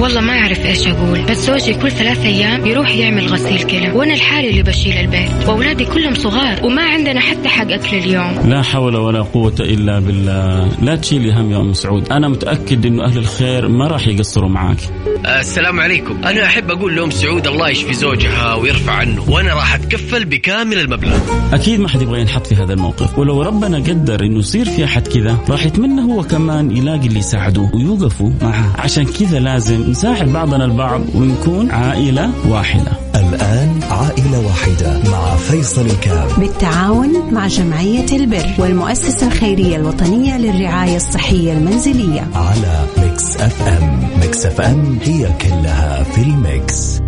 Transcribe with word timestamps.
والله 0.00 0.20
ما 0.20 0.32
أعرف 0.32 0.66
إيش 0.66 0.86
أقول 0.88 1.22
بس 1.22 1.46
زوجي 1.46 1.74
كل 1.74 1.90
ثلاث 1.90 2.24
أيام 2.24 2.66
يروح 2.66 2.94
يعمل 2.94 3.26
غسيل 3.26 3.62
كلى 3.62 3.90
وأنا 3.90 4.14
الحالي 4.14 4.50
اللي 4.50 4.62
بشيل 4.62 4.92
البيت 4.92 5.48
وأولادي 5.48 5.84
كلهم 5.84 6.14
صغار 6.14 6.66
وما 6.66 6.82
عندنا 6.82 7.20
حتى 7.20 7.48
حق 7.48 7.70
أكل 7.70 7.96
اليوم. 7.96 8.50
لا 8.50 8.62
حول 8.62 8.96
ولا 8.96 9.22
قوة 9.22 9.54
إلا 9.60 9.98
بالله. 9.98 10.68
لا 10.82 10.96
تشيلي 10.96 11.32
هم 11.32 11.52
يا 11.52 11.56
أم 11.60 11.72
سعود. 11.72 12.12
أنا 12.12 12.28
متأكد 12.28 12.86
أنه 12.86 13.04
أهل 13.04 13.18
الخير 13.18 13.68
ما 13.68 13.86
راح 13.86 14.08
يقصروا 14.08 14.48
معاك. 14.48 14.78
السلام 15.26 15.80
عليكم. 15.80 16.24
أنا 16.24 16.44
أحب 16.44 16.70
أقول 16.70 16.96
لأم 16.96 17.10
سعود 17.10 17.46
الله 17.46 17.68
يشفي 17.68 17.94
زوجها 17.94 18.54
ويرفع 18.54 18.92
عنه 18.92 19.30
وأنا 19.30 19.54
راح 19.54 19.74
أتكفل 19.74 20.24
بكامل 20.24 20.78
المبلغ. 20.78 21.18
أكيد 21.52 21.80
ما 21.80 21.88
حد 21.88 22.02
يبغى 22.02 22.20
ينحط 22.20 22.46
في 22.46 22.54
هذا 22.54 22.72
الموقف. 22.72 23.18
ولو 23.18 23.42
ربنا 23.42 23.76
قدر 23.78 24.24
أنه 24.24 24.38
يصير 24.38 24.64
في 24.64 24.84
أحد 24.84 25.08
كذا 25.08 25.38
راح 25.48 25.66
يتمنى 25.66 26.02
هو 26.02 26.22
كمان 26.22 26.76
يلاقي 26.76 27.06
اللي 27.06 27.18
يساعده 27.18 27.70
ويوقفوا 27.74 28.30
معه. 28.42 28.72
عشان 28.78 29.04
كذا 29.04 29.38
لازم 29.40 29.89
نساعد 29.90 30.28
بعضنا 30.32 30.64
البعض 30.64 31.00
ونكون 31.14 31.70
عائلة 31.70 32.30
واحدة. 32.48 32.92
الآن 33.14 33.80
عائلة 33.90 34.46
واحدة 34.46 35.10
مع 35.10 35.36
فيصل 35.36 35.86
الكاف. 35.86 36.40
بالتعاون 36.40 37.32
مع 37.32 37.46
جمعية 37.46 38.06
البر 38.12 38.54
والمؤسسة 38.58 39.26
الخيرية 39.26 39.76
الوطنية 39.76 40.38
للرعاية 40.38 40.96
الصحية 40.96 41.52
المنزلية. 41.52 42.28
على 42.34 42.86
Mix 42.98 43.36
FM. 43.36 44.08
Mix 44.20 44.46
FM 44.46 44.98
هي 45.02 45.28
كلها 45.40 46.02
في 46.02 46.22
ال 46.22 46.38
mix. 46.38 47.00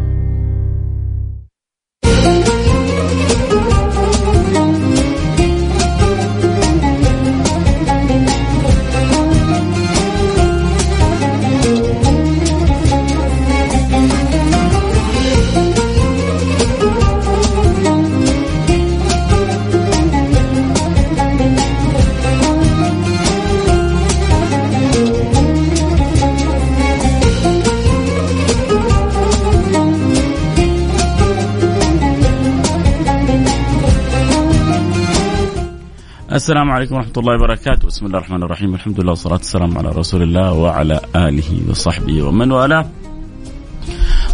السلام 36.42 36.70
عليكم 36.70 36.94
ورحمة 36.94 37.12
الله 37.16 37.34
وبركاته. 37.34 37.86
بسم 37.86 38.06
الله 38.06 38.18
الرحمن 38.18 38.42
الرحيم. 38.42 38.74
الحمد 38.74 39.00
لله 39.00 39.10
والصلاة 39.10 39.34
والسلام 39.46 39.78
على 39.78 39.88
رسول 39.88 40.22
الله 40.22 40.52
وعلى 40.52 41.00
آله 41.16 41.70
وصحبه 41.70 42.22
ومن 42.22 42.52
والاه. 42.52 42.86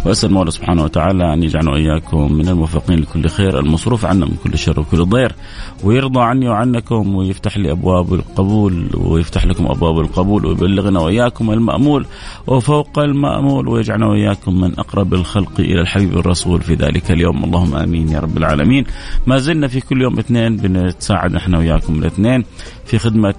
وأسأل 0.05 0.29
المولى 0.29 0.51
سبحانه 0.51 0.83
وتعالى 0.83 1.33
أن 1.33 1.43
يجعلنا 1.43 1.71
وإياكم 1.71 2.33
من 2.33 2.47
الموفقين 2.47 2.99
لكل 2.99 3.29
خير 3.29 3.59
المصروف 3.59 4.05
عنا 4.05 4.25
من 4.25 4.35
كل 4.43 4.57
شر 4.57 4.79
وكل 4.79 5.05
ضير 5.05 5.35
ويرضى 5.83 6.21
عني 6.21 6.49
وعنكم 6.49 7.15
ويفتح 7.15 7.57
لي 7.57 7.71
أبواب 7.71 8.13
القبول 8.13 8.89
ويفتح 8.93 9.45
لكم 9.45 9.65
أبواب 9.65 9.99
القبول 9.99 10.45
ويبلغنا 10.45 10.99
وإياكم 10.99 11.51
المأمول 11.51 12.05
وفوق 12.47 12.99
المأمول 12.99 13.67
ويجعلنا 13.67 14.07
وإياكم 14.07 14.61
من 14.61 14.79
أقرب 14.79 15.13
الخلق 15.13 15.59
إلى 15.59 15.81
الحبيب 15.81 16.17
الرسول 16.17 16.61
في 16.61 16.73
ذلك 16.73 17.11
اليوم. 17.11 17.43
اللهم 17.43 17.75
آمين 17.75 18.09
يا 18.09 18.19
رب 18.19 18.37
العالمين. 18.37 18.85
ما 19.27 19.37
زلنا 19.37 19.67
في 19.67 19.81
كل 19.81 20.01
يوم 20.01 20.19
اثنين 20.19 20.57
بنتساعد 20.57 21.31
نحن 21.33 21.55
وياكم 21.55 21.99
الاثنين 21.99 22.43
في 22.85 22.97
خدمة 22.99 23.35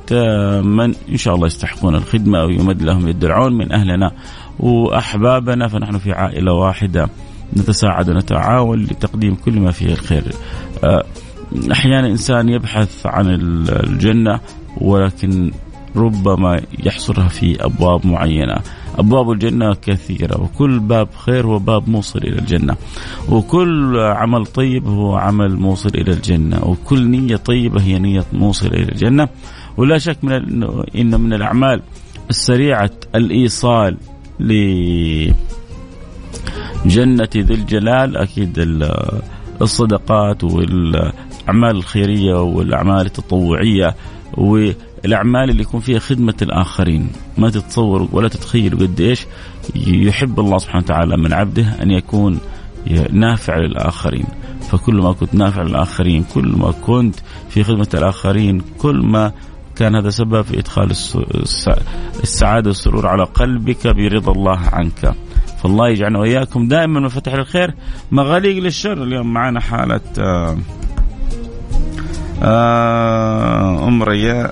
من 0.64 0.94
إن 1.08 1.16
شاء 1.16 1.34
الله 1.34 1.46
يستحقون 1.46 1.94
الخدمة 1.94 2.44
ويمد 2.44 2.82
لهم 2.82 3.08
يد 3.08 3.24
العون 3.24 3.52
من 3.52 3.72
أهلنا 3.72 4.12
وأحبابنا 4.60 5.68
فنحن 5.68 5.98
في 5.98 6.12
عائلة 6.12 6.52
واحدة 6.52 7.08
نتساعد 7.56 8.10
ونتعاون 8.10 8.82
لتقديم 8.82 9.34
كل 9.34 9.60
ما 9.60 9.70
فيه 9.70 9.92
الخير. 9.92 10.24
آه، 10.84 11.04
أحيانا 11.72 12.06
إنسان 12.06 12.48
يبحث 12.48 13.06
عن 13.06 13.26
الجنة 13.70 14.40
ولكن 14.80 15.50
ربما 15.96 16.60
يحصرها 16.84 17.28
في 17.28 17.64
أبواب 17.64 18.06
معينة. 18.06 18.56
أبواب 18.98 19.30
الجنة 19.30 19.74
كثيرة 19.74 20.40
وكل 20.42 20.78
باب 20.78 21.08
خير 21.14 21.46
هو 21.46 21.58
باب 21.58 21.88
موصل 21.88 22.18
إلى 22.18 22.38
الجنة. 22.38 22.76
وكل 23.28 23.98
عمل 23.98 24.46
طيب 24.46 24.86
هو 24.86 25.16
عمل 25.16 25.56
موصل 25.56 25.90
إلى 25.94 26.12
الجنة، 26.12 26.64
وكل 26.64 27.08
نية 27.08 27.36
طيبة 27.36 27.82
هي 27.82 27.98
نية 27.98 28.24
موصل 28.32 28.66
إلى 28.66 28.92
الجنة. 28.92 29.28
ولا 29.76 29.98
شك 29.98 30.24
من 30.24 30.32
إن 30.96 31.20
من 31.20 31.32
الأعمال 31.32 31.82
السريعة 32.30 32.90
الإيصال 33.14 33.96
لجنة 34.40 35.34
ذي 37.36 37.54
الجلال 37.54 38.16
أكيد 38.16 38.58
الصدقات 39.62 40.44
والأعمال 40.44 41.76
الخيرية 41.76 42.42
والأعمال 42.42 43.06
التطوعية 43.06 43.94
والأعمال 44.36 45.50
اللي 45.50 45.62
يكون 45.62 45.80
فيها 45.80 45.98
خدمة 45.98 46.34
الآخرين. 46.42 47.08
ما 47.38 47.50
تتصور 47.50 48.08
ولا 48.12 48.28
تتخيل 48.28 48.78
قد 48.78 49.00
إيش 49.00 49.26
يحب 49.76 50.40
الله 50.40 50.58
سبحانه 50.58 50.84
وتعالى 50.84 51.16
من 51.16 51.32
عبده 51.32 51.82
أن 51.82 51.90
يكون 51.90 52.38
نافع 53.12 53.56
للآخرين. 53.56 54.24
فكل 54.70 54.94
ما 54.94 55.12
كنت 55.12 55.34
نافع 55.34 55.62
للآخرين 55.62 56.24
كل 56.34 56.48
ما 56.48 56.70
كنت 56.70 57.16
في 57.48 57.64
خدمة 57.64 57.88
الآخرين 57.94 58.62
كل 58.78 58.96
ما 58.96 59.32
كان 59.80 59.94
هذا 59.96 60.10
سبب 60.10 60.42
في 60.42 60.58
إدخال 60.58 60.90
السعادة 62.22 62.68
والسرور 62.68 63.06
على 63.06 63.24
قلبك 63.24 63.86
برضا 63.86 64.32
الله 64.32 64.58
عنك. 64.72 65.14
فالله 65.62 65.88
يجعلنا 65.88 66.18
وإياكم 66.18 66.68
دائما 66.68 67.00
مفتح 67.00 67.32
الخير 67.32 67.74
مغاليق 68.12 68.62
للشر. 68.62 69.02
اليوم 69.02 69.32
معنا 69.32 69.60
حالة 69.60 70.00
أم 73.88 74.02
ريان 74.02 74.50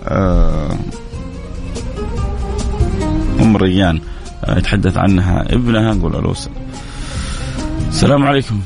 أم 3.41 3.57
ريان 3.57 4.01
يتحدث 4.49 4.97
عنها 4.97 5.55
ابنها 5.55 5.95
نقول 5.95 6.17
ألو 6.17 6.35
السلام 7.89 8.27
عليكم. 8.27 8.61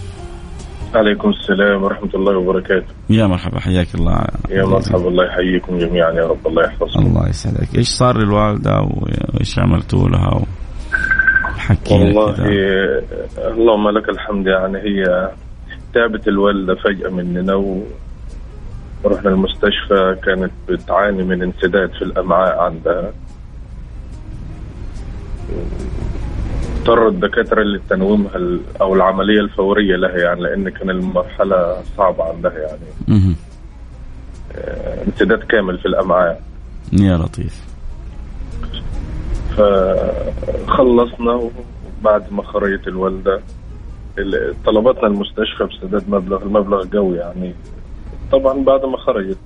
عليكم 0.96 1.30
السلام 1.30 1.82
ورحمة 1.82 2.10
الله 2.14 2.38
وبركاته. 2.38 2.94
يا 3.10 3.26
مرحبا 3.26 3.60
حياك 3.60 3.94
الله. 3.94 4.26
يا 4.50 4.64
مرحبا 4.64 5.08
الله 5.08 5.24
يحييكم 5.24 5.78
جميعا 5.78 6.10
يا 6.10 6.26
رب 6.26 6.46
الله 6.46 6.62
يحفظكم. 6.64 7.06
الله 7.06 7.28
يسعدك. 7.28 7.76
إيش 7.78 7.88
صار 7.88 8.18
للوالدة 8.18 8.80
وإيش 8.80 9.58
عملتوا 9.58 10.08
لها؟ 10.08 10.34
و... 10.34 10.44
والله 11.90 12.32
كدا. 12.32 12.46
اللهم 13.38 13.88
لك 13.98 14.08
الحمد 14.08 14.46
يعني 14.46 14.78
هي 14.78 15.30
تعبت 15.94 16.28
الوالدة 16.28 16.74
فجأة 16.74 17.10
مننا 17.10 17.54
و... 17.54 17.82
ورحنا 19.04 19.30
المستشفى 19.30 20.16
كانت 20.24 20.52
بتعاني 20.68 21.22
من 21.22 21.42
انسداد 21.42 21.90
في 21.98 22.02
الأمعاء 22.02 22.58
عندها. 22.58 23.12
اضطر 26.82 27.08
الدكاترة 27.08 27.62
لتنويمها 27.62 28.58
أو 28.80 28.94
العملية 28.94 29.40
الفورية 29.40 29.96
لها 29.96 30.16
يعني 30.18 30.40
لأن 30.40 30.68
كان 30.68 30.90
المرحلة 30.90 31.76
صعبة 31.96 32.24
عندها 32.24 32.52
يعني. 32.52 33.34
آه، 34.54 35.04
امتداد 35.06 35.38
كامل 35.38 35.78
في 35.78 35.86
الأمعاء. 35.86 36.42
يا 36.92 37.16
لطيف. 37.16 37.62
فخلصنا 39.56 41.50
وبعد 42.00 42.32
ما 42.32 42.42
خرجت 42.42 42.88
الوالدة 42.88 43.40
طلبتنا 44.66 45.06
المستشفى 45.06 45.64
بسداد 45.64 46.10
مبلغ 46.10 46.42
المبلغ 46.42 46.86
قوي 46.92 47.16
يعني. 47.16 47.54
طبعا 48.32 48.64
بعد 48.64 48.84
ما 48.84 48.96
خرجت. 48.96 49.38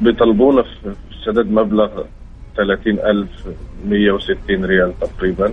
بيطلبونا 0.00 0.62
في 0.62 0.94
سداد 1.24 1.50
مبلغ 1.50 2.02
30160 2.56 4.64
ريال 4.64 4.92
تقريبا 5.00 5.52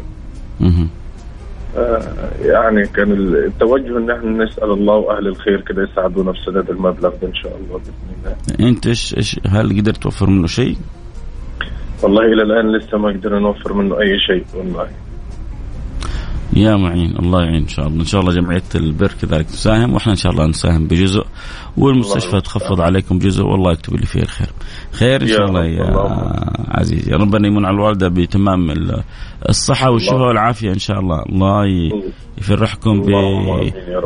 آه 1.77 2.01
يعني 2.41 2.87
كان 2.87 3.11
التوجه 3.11 3.97
إن 3.97 4.11
إحنا 4.11 4.43
نسأل 4.45 4.71
الله 4.71 4.95
وأهل 4.95 5.27
الخير 5.27 5.61
كده 5.61 5.83
يساعدونا 5.83 6.31
في 6.31 6.39
سداد 6.45 6.69
المبلغ 6.69 7.09
ده 7.21 7.27
إن 7.27 7.35
شاء 7.35 7.57
الله 7.57 7.77
بإذن 7.77 7.93
الله. 8.17 8.35
أنت 8.69 8.87
إيش 8.87 9.39
هل 9.47 9.79
قدرت 9.81 9.97
توفر 9.97 10.29
منه 10.29 10.47
شيء؟ 10.47 10.77
والله 12.03 12.21
إلى 12.25 12.43
الآن 12.43 12.71
لسه 12.77 12.97
ما 12.97 13.09
قدرنا 13.09 13.39
نوفر 13.39 13.73
منه 13.73 13.99
أي 13.99 14.19
شيء 14.19 14.45
والله. 14.55 14.87
يا 16.53 16.75
معين 16.75 17.15
الله 17.19 17.43
يعين 17.43 17.55
إن 17.55 17.67
شاء 17.67 17.87
الله. 17.87 18.01
إن 18.01 18.05
شاء 18.05 18.21
الله 18.21 18.33
جمعية 18.33 18.63
البر 18.75 19.11
كذلك 19.21 19.45
تساهم 19.45 19.93
وإحنا 19.93 20.11
إن 20.11 20.17
شاء 20.17 20.31
الله 20.31 20.45
نساهم 20.45 20.87
بجزء 20.87 21.25
والمستشفى 21.77 22.41
تخفض 22.41 22.81
عليكم 22.81 23.19
جزء 23.19 23.43
والله 23.43 23.71
يكتب 23.71 23.95
لي 23.95 24.05
فيه 24.05 24.21
الخير. 24.21 24.49
خير 24.91 25.21
إن 25.21 25.27
شاء 25.27 25.45
الله 25.45 25.65
يا 25.65 25.93
عزيزي 26.67 27.11
ربنا 27.11 27.47
يمن 27.47 27.65
على 27.65 27.75
الوالدة 27.75 28.07
بتمام 28.07 28.73
الصحة 29.49 29.91
والشفاء 29.91 30.27
والعافية 30.27 30.71
إن 30.71 30.79
شاء 30.79 30.99
الله. 30.99 31.23
الله 31.29 31.65
يفرحكم 32.37 33.01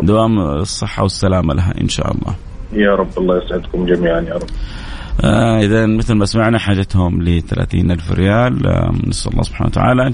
بدوام 0.01 0.39
الصحة 0.39 1.03
والسلامة 1.03 1.53
لها 1.53 1.73
إن 1.81 1.89
شاء 1.89 2.11
الله. 2.11 2.35
يا 2.73 2.95
رب 2.95 3.17
الله 3.17 3.43
يسعدكم 3.43 3.85
جميعا 3.85 4.21
يا 4.21 4.33
رب. 4.33 4.49
آه 5.23 5.59
إذا 5.59 5.85
مثل 5.85 6.13
ما 6.13 6.25
سمعنا 6.25 6.59
حاجتهم 6.59 7.21
ل 7.21 7.43
ألف 7.73 8.11
ريال. 8.11 8.67
آه 8.67 8.91
نسأل 9.07 9.31
الله 9.31 9.43
سبحانه 9.43 9.69
وتعالى 9.69 10.13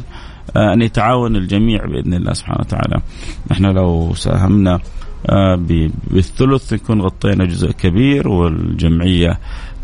أن 0.57 0.81
يتعاون 0.81 1.35
الجميع 1.35 1.85
بإذن 1.85 2.13
الله 2.13 2.33
سبحانه 2.33 2.59
وتعالى. 2.59 3.01
نحن 3.51 3.65
لو 3.65 4.13
ساهمنا 4.13 4.79
بالثلث 6.11 6.73
يكون 6.73 7.01
غطينا 7.01 7.45
جزء 7.45 7.71
كبير 7.71 8.27
والجمعية 8.27 9.39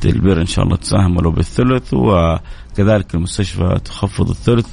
البر 0.06 0.42
إن 0.42 0.46
شاء 0.46 0.66
الله 0.66 0.76
تساهم 0.76 1.18
ولو 1.18 1.32
بالثلث 1.32 1.94
وكذلك 1.94 3.16
المستشفى 3.16 3.80
تخفض 3.86 4.30
الثلث 4.30 4.68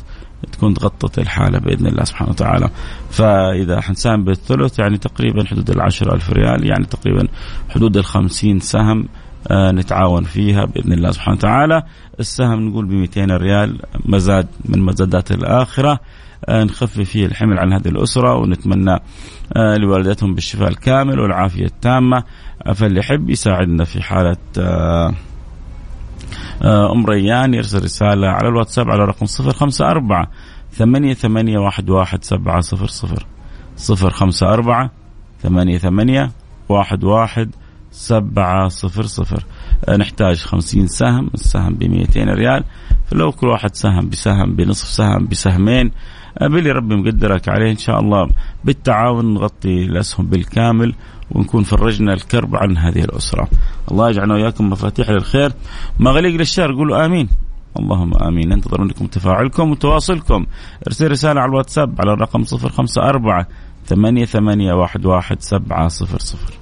تكون 0.53 0.75
تغطت 0.75 1.19
الحالة 1.19 1.59
بإذن 1.59 1.87
الله 1.87 2.05
سبحانه 2.05 2.31
وتعالى. 2.31 2.71
فإذا 3.11 3.81
حنساهم 3.81 4.25
بالثلث 4.25 4.79
يعني 4.79 4.99
تقريبا 4.99 5.45
حدود 5.45 5.71
العشر 5.71 6.15
ألف 6.15 6.31
ريال 6.31 6.67
يعني 6.67 6.85
تقريبا 6.85 7.29
حدود 7.69 7.97
الخمسين 7.97 8.61
سهم 8.61 9.01
آه 9.01 9.32
نتعاون 9.51 10.25
فيها 10.25 10.65
بإذن 10.65 10.93
الله 10.93 11.11
سبحانه 11.11 11.37
وتعالى. 11.37 11.83
السهم 12.21 12.69
نقول 12.69 12.87
ب 12.87 12.93
200 12.93 13.37
ريال 13.37 13.81
مزاد 14.05 14.47
من 14.65 14.83
مزادات 14.83 15.31
الآخرة. 15.31 16.01
آه 16.49 16.65
نخفف 16.65 17.01
فيه 17.01 17.27
الحمل 17.27 17.59
عن 17.59 17.73
هذه 17.73 17.89
الأسرة 17.89 18.37
ونتمنى 18.37 18.99
آه 19.57 19.77
لوالدتهم 19.77 20.35
بالشفاء 20.35 20.69
الكامل 20.69 21.21
والعافية 21.21 21.65
التامة. 21.65 22.25
فاللي 22.75 23.01
يحب 23.01 23.31
يساعدنا 23.31 23.85
في 23.85 24.03
حالة 24.03 24.37
آه 24.59 25.15
ام 26.65 27.07
ريان 27.07 27.55
يرسل 27.55 27.85
رسالة 27.85 28.29
على 28.29 28.49
الواتساب 28.49 28.91
على 28.91 29.05
رقم 29.05 29.27
054 29.27 30.27
ثمانية 30.73 31.15
ثمانية 31.15 31.59
واحد 31.59 31.91
واحد 31.91 32.25
سبعة 32.25 32.61
صفر 32.61 32.87
صفر. 32.87 33.27
صفر 33.77 34.11
خمسة 34.11 34.53
أربعة 34.53 34.91
ثمانية 35.43 35.79
ثمانية 35.79 36.31
واحد 36.69 37.05
واحد 37.05 37.51
سبعة 37.93 38.69
صفر 38.69 39.03
صفر. 39.03 39.45
نحتاج 39.99 40.37
خمسين 40.37 40.87
سهم 40.87 41.31
السهم 41.35 41.75
بمئتين 41.75 42.29
ريال. 42.29 42.65
فلو 43.07 43.33
كل 43.33 43.47
واحد 43.47 43.75
سهم 43.75 44.09
بسهم 44.09 44.57
بنصف 44.57 44.87
سهم 44.87 45.27
بسهمين 45.27 45.91
باللي 46.41 46.71
ربي 46.71 46.97
مقدرك 46.97 47.49
عليه 47.49 47.71
إن 47.71 47.77
شاء 47.77 48.01
الله. 48.01 48.29
بالتعاون 48.65 49.35
نغطي 49.35 49.85
الأسهم 49.85 50.27
بالكامل 50.27 50.95
ونكون 51.31 51.63
فرجنا 51.63 52.13
الكرب 52.13 52.57
عن 52.57 52.77
هذه 52.77 53.05
الأسرة. 53.05 53.49
الله 53.91 54.11
يجعلنا 54.11 54.35
وإياكم 54.35 54.71
مفاتيح 54.71 55.11
للخير. 55.11 55.53
مغاليق 56.01 56.35
للشر 56.37 56.75
قولوا 56.75 57.07
آمين. 57.07 57.29
اللهم 57.79 58.15
آمين. 58.15 58.49
ننتظر 58.49 58.81
منكم 58.81 59.07
تفاعلكم 59.07 59.71
وتواصلكم. 59.71 60.47
ارسل 60.87 61.11
رسالة 61.11 61.41
على 61.41 61.49
الواتساب 61.49 62.01
على 62.01 62.13
الرقم 62.13 62.45
054 62.45 63.47
ثمانية 63.87 64.25
ثمانية 64.25 64.73
واحد 64.73 65.07
واحد 65.07 65.43
سبعة 65.43 65.89
صفر 65.89 66.19
صفر. 66.19 66.62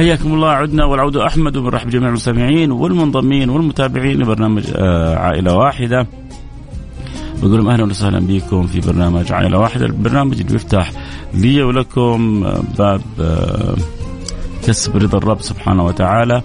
حياكم 0.00 0.34
الله 0.34 0.48
عدنا 0.48 0.84
والعودة 0.84 1.26
أحمد 1.26 1.56
وبنرحب 1.56 1.86
بجميع 1.86 2.08
المستمعين 2.08 2.72
والمنضمين 2.72 3.50
والمتابعين 3.50 4.18
لبرنامج 4.18 4.64
آه، 4.76 5.16
عائلة 5.16 5.56
واحدة. 5.56 6.06
بقول 7.42 7.56
لهم 7.56 7.68
أهلا 7.68 7.84
وسهلا 7.84 8.20
بكم 8.20 8.66
في 8.66 8.80
برنامج 8.80 9.32
عائلة 9.32 9.58
واحدة، 9.58 9.86
البرنامج 9.86 10.40
اللي 10.40 10.52
بيفتح 10.52 10.92
لي 11.34 11.62
ولكم 11.62 12.46
باب 12.78 13.00
آه، 13.20 13.76
كسب 14.66 14.96
رضا 14.96 15.18
الرب 15.18 15.40
سبحانه 15.40 15.84
وتعالى 15.84 16.42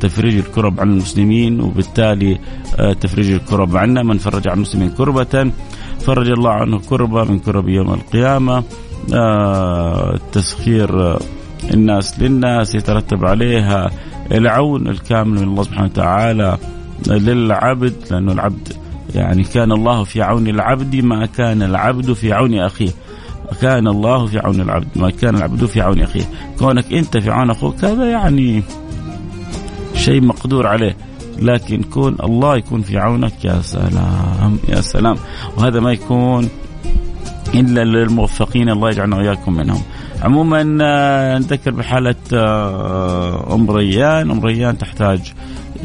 تفريج 0.00 0.36
الكرب 0.36 0.80
عن 0.80 0.90
المسلمين 0.90 1.60
وبالتالي 1.60 2.38
آه، 2.78 2.92
تفريج 2.92 3.30
الكرب 3.30 3.76
عنا 3.76 4.02
من 4.02 4.18
فرج 4.18 4.48
عن 4.48 4.56
المسلمين 4.56 4.90
كربة. 4.90 5.50
فرج 6.00 6.28
الله 6.28 6.50
عنه 6.50 6.78
كربة 6.78 7.24
من 7.24 7.38
كرب 7.38 7.68
يوم 7.68 7.94
القيامة. 7.94 8.64
تسخير 10.32 11.18
الناس 11.74 12.20
للناس 12.20 12.74
يترتب 12.74 13.24
عليها 13.24 13.90
العون 14.32 14.88
الكامل 14.88 15.30
من 15.30 15.42
الله 15.42 15.62
سبحانه 15.62 15.84
وتعالى 15.84 16.58
للعبد 17.06 17.94
لأنه 18.10 18.32
العبد 18.32 18.72
يعني 19.14 19.44
كان 19.44 19.72
الله 19.72 20.04
في 20.04 20.22
عون 20.22 20.46
العبد 20.46 20.96
ما 20.96 21.26
كان 21.26 21.62
العبد 21.62 22.12
في 22.12 22.32
عون 22.32 22.58
أخيه. 22.58 22.90
كان 23.60 23.88
الله 23.88 24.26
في 24.26 24.38
عون 24.38 24.60
العبد 24.60 24.88
ما 24.96 25.10
كان 25.10 25.36
العبد 25.36 25.64
في 25.64 25.80
عون 25.80 26.00
أخيه. 26.00 26.24
كونك 26.58 26.92
أنت 26.92 27.16
في 27.16 27.30
عون 27.30 27.50
أخوك 27.50 27.84
هذا 27.84 28.04
يعني 28.10 28.62
شيء 29.94 30.20
مقدور 30.20 30.66
عليه. 30.66 30.96
لكن 31.38 31.82
كون 31.82 32.16
الله 32.24 32.56
يكون 32.56 32.82
في 32.82 32.98
عونك 32.98 33.44
يا 33.44 33.60
سلام 33.62 34.58
يا 34.68 34.80
سلام. 34.80 35.16
وهذا 35.56 35.80
ما 35.80 35.92
يكون 35.92 36.48
إلا 37.54 37.84
للموفقين 37.84 38.68
الله 38.68 38.90
يجعلنا 38.90 39.16
وإياكم 39.16 39.52
منهم. 39.54 39.82
عموما 40.24 40.78
آه، 40.82 41.38
نذكر 41.38 41.70
بحالة 41.70 42.14
آه، 42.32 43.54
أم 43.54 43.70
ريان. 43.70 44.30
أم 44.30 44.40
ريان 44.40 44.78
تحتاج 44.78 45.32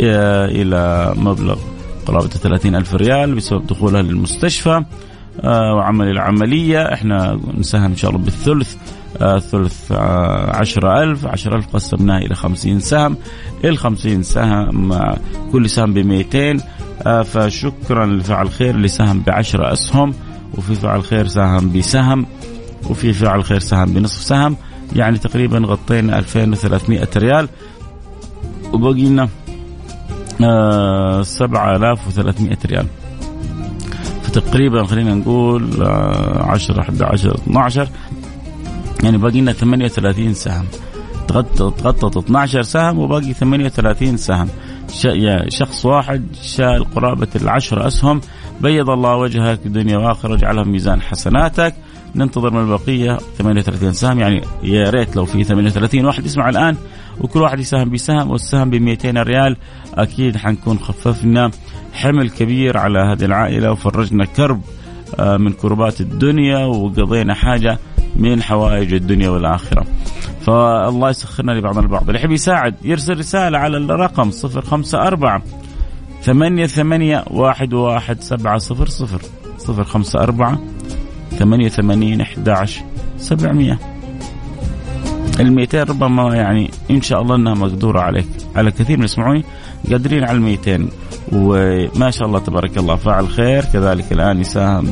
آه، 0.01 0.45
إلى 0.45 1.13
مبلغ 1.17 1.59
قرابة 2.05 2.27
30 2.27 2.75
ألف 2.75 2.95
ريال 2.95 3.35
بسبب 3.35 3.67
دخولها 3.67 4.01
للمستشفى 4.01 4.83
وعمل 5.43 6.09
العملية. 6.09 6.93
إحنا 6.93 7.39
نساهم 7.57 7.85
إن 7.85 7.95
شاء 7.95 8.11
الله 8.11 8.23
بالثلث 8.23 8.75
ثلث 9.51 9.91
عشرة 10.51 11.03
ألف. 11.03 11.25
عشرة 11.25 11.55
ألف 11.55 11.67
قسمناه 11.73 12.17
إلى 12.17 12.35
خمسين 12.35 12.79
سهم. 12.79 13.17
الخمسين 13.65 14.23
سهم 14.23 14.93
كل 15.51 15.69
سهم 15.69 15.93
بمئتين. 15.93 16.61
فشكرا 17.25 18.05
لفعل 18.05 18.49
خير 18.49 18.75
اللي 18.75 18.87
ساهم 18.87 19.23
بعشرة 19.27 19.73
أسهم 19.73 20.13
وفي 20.57 20.75
فعل 20.75 21.03
خير 21.03 21.27
ساهم 21.27 21.71
بسهم. 21.71 22.25
وفي 22.89 23.13
فعل 23.13 23.43
خير 23.43 23.59
سهم 23.59 23.93
بنصف 23.93 24.23
سهم. 24.23 24.55
يعني 24.95 25.17
تقريبا 25.17 25.59
غطينا 25.59 26.19
2300 26.19 27.07
ريال. 27.17 27.49
وبقي 28.73 29.03
لنا 29.03 29.29
آه 30.43 31.21
7300 31.21 32.57
ريال. 32.65 32.87
فتقريبا 34.23 34.85
خلينا 34.85 35.15
نقول 35.15 35.83
آه 35.83 36.43
10 36.43 36.81
11 36.81 37.35
12 37.35 37.87
يعني 39.03 39.17
باقي 39.17 39.41
لنا 39.41 39.53
38 39.53 40.33
سهم. 40.33 40.65
تغطت 41.27 42.17
12 42.17 42.61
سهم 42.61 42.99
وباقي 42.99 43.33
38 43.33 44.17
سهم. 44.17 44.47
شخص 45.47 45.85
واحد 45.85 46.25
شال 46.41 46.85
قرابة 46.95 47.27
العشر 47.35 47.87
أسهم. 47.87 48.21
بيض 48.61 48.89
الله 48.89 49.15
وجهك 49.15 49.65
الدنيا 49.65 49.97
وآخرة 49.97 50.31
واجعلها 50.31 50.63
في 50.63 50.69
ميزان 50.69 51.01
حسناتك. 51.01 51.75
ننتظر 52.15 52.53
من 52.53 52.59
البقية 52.59 53.17
38 53.37 53.93
سهم. 53.93 54.19
يعني 54.19 54.41
يا 54.63 54.89
ريت 54.89 55.15
لو 55.15 55.25
في 55.25 55.43
38 55.43 56.05
واحد 56.05 56.25
يسمع 56.25 56.49
الآن 56.49 56.75
وكل 57.21 57.41
واحد 57.41 57.59
يساهم 57.59 57.89
بسهم 57.89 58.31
والسهم 58.31 58.69
ب 58.69 58.75
200 58.75 59.23
ريال 59.23 59.57
أكيد 59.93 60.37
حنكون 60.37 60.79
خففنا 60.79 61.51
حمل 61.93 62.29
كبير 62.29 62.77
على 62.77 62.99
هذه 62.99 63.25
العائلة 63.25 63.71
وفرجنا 63.71 64.25
كرب 64.25 64.61
آه، 65.19 65.37
من 65.37 65.51
كربات 65.53 66.01
الدنيا 66.01 66.65
وقضينا 66.65 67.33
حاجة 67.33 67.77
من 68.15 68.43
حوائج 68.43 68.93
الدنيا 68.93 69.29
والآخرة. 69.29 69.85
فالله 70.41 71.09
يسخرنا 71.09 71.51
لبعضنا 71.51 71.81
البعض، 71.81 72.07
اللي 72.07 72.19
يحب 72.19 72.31
يساعد 72.31 72.75
يرسل 72.83 73.17
رسالة 73.17 73.57
على 73.57 73.77
الرقم 73.77 74.31
054 74.31 75.41
ثمانية 76.21 76.65
ثمانية 76.65 77.25
واحد 77.27 77.73
واحد 77.73 78.21
سبعة 78.21 78.57
صفر 78.57 78.85
صفر. 78.85 79.21
صفر 79.57 79.83
خمسة 79.83 80.19
أربعة 80.19 80.59
88 81.39 82.21
11 82.21 82.83
700 83.17 83.79
ال 85.39 85.53
200 85.53 85.83
ربما 85.83 86.35
يعني 86.35 86.71
إن 86.91 87.01
شاء 87.01 87.21
الله 87.21 87.35
إنها 87.35 87.53
مقدورة 87.53 87.99
عليك. 87.99 88.27
على 88.55 88.71
كثير 88.71 88.97
من 88.97 89.03
يسمعوني 89.03 89.43
قادرين 89.91 90.23
على 90.23 90.37
ال 90.37 90.41
200 90.41 90.87
وما 91.31 92.11
شاء 92.11 92.27
الله 92.27 92.39
تبارك 92.39 92.77
الله 92.77 92.95
فاعل 92.95 93.27
خير. 93.27 93.65
كذلك 93.73 94.11
الآن 94.11 94.39
يساهم 94.39 94.91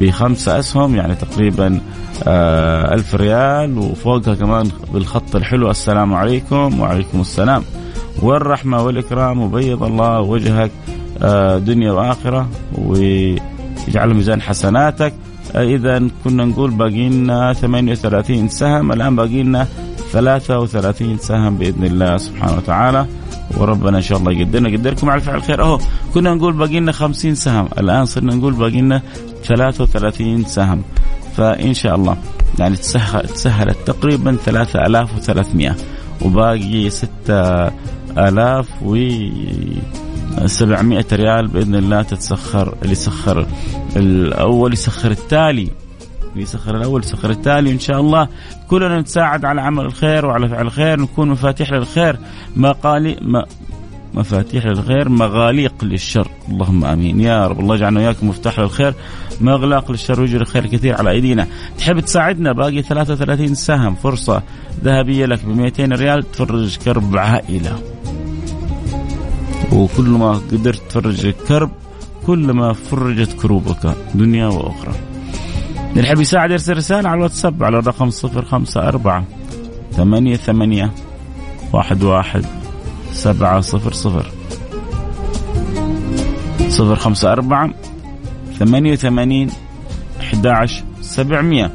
بخمسة 0.00 0.58
أسهم 0.58 0.94
يعني 0.94 1.14
تقريبا 1.14 1.80
آه 2.26 2.94
ألف 2.94 3.14
ريال. 3.14 3.78
وفوقها 3.78 4.34
كمان 4.34 4.70
بالخط 4.92 5.36
الحلو 5.36 5.70
السلام 5.70 6.14
عليكم 6.14 6.80
وعليكم 6.80 7.20
السلام. 7.20 7.62
والرحمة 8.22 8.82
والإكرام 8.82 9.40
وبيض 9.40 9.82
الله 9.82 10.20
وجهك 10.20 10.70
آه 11.22 11.58
دنيا 11.58 11.92
وآخرة 11.92 12.48
ويجعل 12.78 14.14
ميزان 14.14 14.42
حسناتك. 14.42 15.12
إذا 15.54 16.08
كنا 16.24 16.44
نقول 16.44 16.70
باقي 16.70 17.08
لنا 17.08 17.52
38 17.52 18.48
سهم 18.48 18.92
الآن 18.92 19.16
باقي 19.16 19.42
لنا 19.42 19.66
33 20.12 21.18
سهم 21.18 21.58
بإذن 21.58 21.84
الله 21.84 22.16
سبحانه 22.16 22.56
وتعالى. 22.56 23.06
وربنا 23.56 23.96
إن 23.96 24.02
شاء 24.02 24.18
الله 24.18 24.32
يقدرنا. 24.32 24.68
يقدركم 24.68 25.10
على 25.10 25.20
فعل 25.20 25.36
الخير. 25.36 25.62
أهو 25.62 25.78
كنا 26.14 26.34
نقول 26.34 26.52
باقي 26.52 26.80
لنا 26.80 26.92
50 26.92 27.34
سهم. 27.34 27.68
الآن 27.78 28.04
صرنا 28.04 28.34
نقول 28.34 28.52
باقي 28.52 28.80
لنا 28.80 29.02
33 29.44 30.44
سهم. 30.44 30.82
فإن 31.36 31.74
شاء 31.74 31.94
الله 31.94 32.16
يعني 32.58 32.76
تسهل 32.76 33.28
تسهلت 33.28 33.76
تقريبا 33.86 34.36
3300 34.44 35.76
وباقي 36.22 36.90
6000 36.90 38.66
و 38.82 38.96
700 40.44 41.04
ريال 41.12 41.46
بإذن 41.46 41.74
الله 41.74 42.02
تتسخر 42.02 42.74
اللي 42.82 42.94
سخر 42.94 43.46
الأول 43.96 44.72
يسخر 44.72 45.10
التالي 45.10 45.70
يسخر 46.36 46.76
الأول 46.76 47.00
يسخر 47.00 47.30
التالي 47.30 47.72
ان 47.72 47.78
شاء 47.78 48.00
الله 48.00 48.28
كلنا 48.68 49.00
نتساعد 49.00 49.44
على 49.44 49.60
عمل 49.60 49.84
الخير 49.84 50.26
وعلى 50.26 50.48
فعل 50.48 50.66
الخير 50.66 51.00
نكون 51.00 51.28
مفاتيح 51.28 51.72
للخير 51.72 52.18
مقالي 52.56 53.16
ما 53.22 53.44
مفاتيح 54.14 54.66
للخير 54.66 55.08
مغاليق 55.08 55.84
للشر. 55.84 56.28
اللهم 56.48 56.84
آمين. 56.84 57.20
يا 57.20 57.46
رب 57.46 57.60
الله 57.60 57.74
يجعلنا 57.74 58.00
وياكم 58.00 58.28
مفتاح 58.28 58.60
للخير 58.60 58.94
مغلاق 59.40 59.90
للشر 59.90 60.20
ويجري 60.20 60.40
الخير 60.40 60.66
كثير 60.66 60.96
على 60.96 61.10
أيدينا. 61.10 61.46
تحب 61.78 62.00
تساعدنا؟ 62.00 62.52
باقي 62.52 62.82
33 62.82 63.54
سهم. 63.54 63.94
فرصة 63.94 64.42
ذهبية 64.84 65.26
لك 65.26 65.44
ب 65.44 65.48
200 65.48 65.92
ريال 65.92 66.30
تفرج 66.32 66.76
كرب 66.76 67.16
عائلة. 67.16 67.78
وكل 69.72 70.08
ما 70.08 70.32
قدرت 70.32 70.82
تفرج 70.88 71.26
الكرب 71.26 71.70
كل 72.26 72.52
ما 72.52 72.72
فرجت 72.72 73.32
كروبك 73.32 73.96
دنيا 74.14 74.46
وأخرى. 74.46 74.94
اللي 75.90 76.08
يحب 76.08 76.20
يساعد 76.20 76.50
يرسل 76.50 76.76
رسالة 76.76 77.08
على 77.08 77.18
الواتساب 77.18 77.64
على 77.64 77.78
الرقم 77.78 78.10
صفر 78.10 78.44
خمسة 78.44 78.88
أربعة 78.88 79.24
ثمانية 79.92 80.36
ثمانية 80.36 80.90
واحد 81.72 82.02
واحد 82.02 82.44
سبعة 83.12 83.60
صفر 83.60 83.92
صفر 83.92 84.26
صفر 86.68 86.96
خمسة 86.96 87.32
أربعة 87.32 87.70
ثمانية 88.58 88.92
وثمانين 88.92 89.50
أحد 90.20 90.46
عشر 90.46 90.84
سبعمية. 91.00 91.72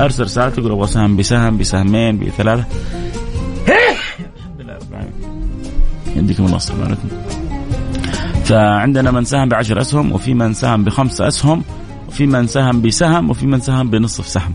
أرسل 0.00 0.22
رسالة 0.22 0.50
تقول 0.50 0.72
أبغى 0.72 0.86
سهم 0.86 1.16
بسهم 1.16 1.58
بسهمين 1.58 2.18
بثلاثة. 2.18 2.64
يديكم 6.16 6.44
الله 6.44 6.58
عليكم 6.84 7.08
فعندنا 8.44 9.10
من 9.10 9.24
ساهم 9.24 9.48
بعشر 9.48 9.80
أسهم 9.80 10.12
وفي 10.12 10.34
من 10.34 10.52
ساهم 10.52 10.84
بخمس 10.84 11.20
أسهم 11.20 11.62
وفي 12.08 12.26
من 12.26 12.46
ساهم 12.46 12.82
بسهم 12.82 13.30
وفي 13.30 13.46
من 13.46 13.60
ساهم 13.60 13.90
بنصف 13.90 14.28
سهم. 14.28 14.52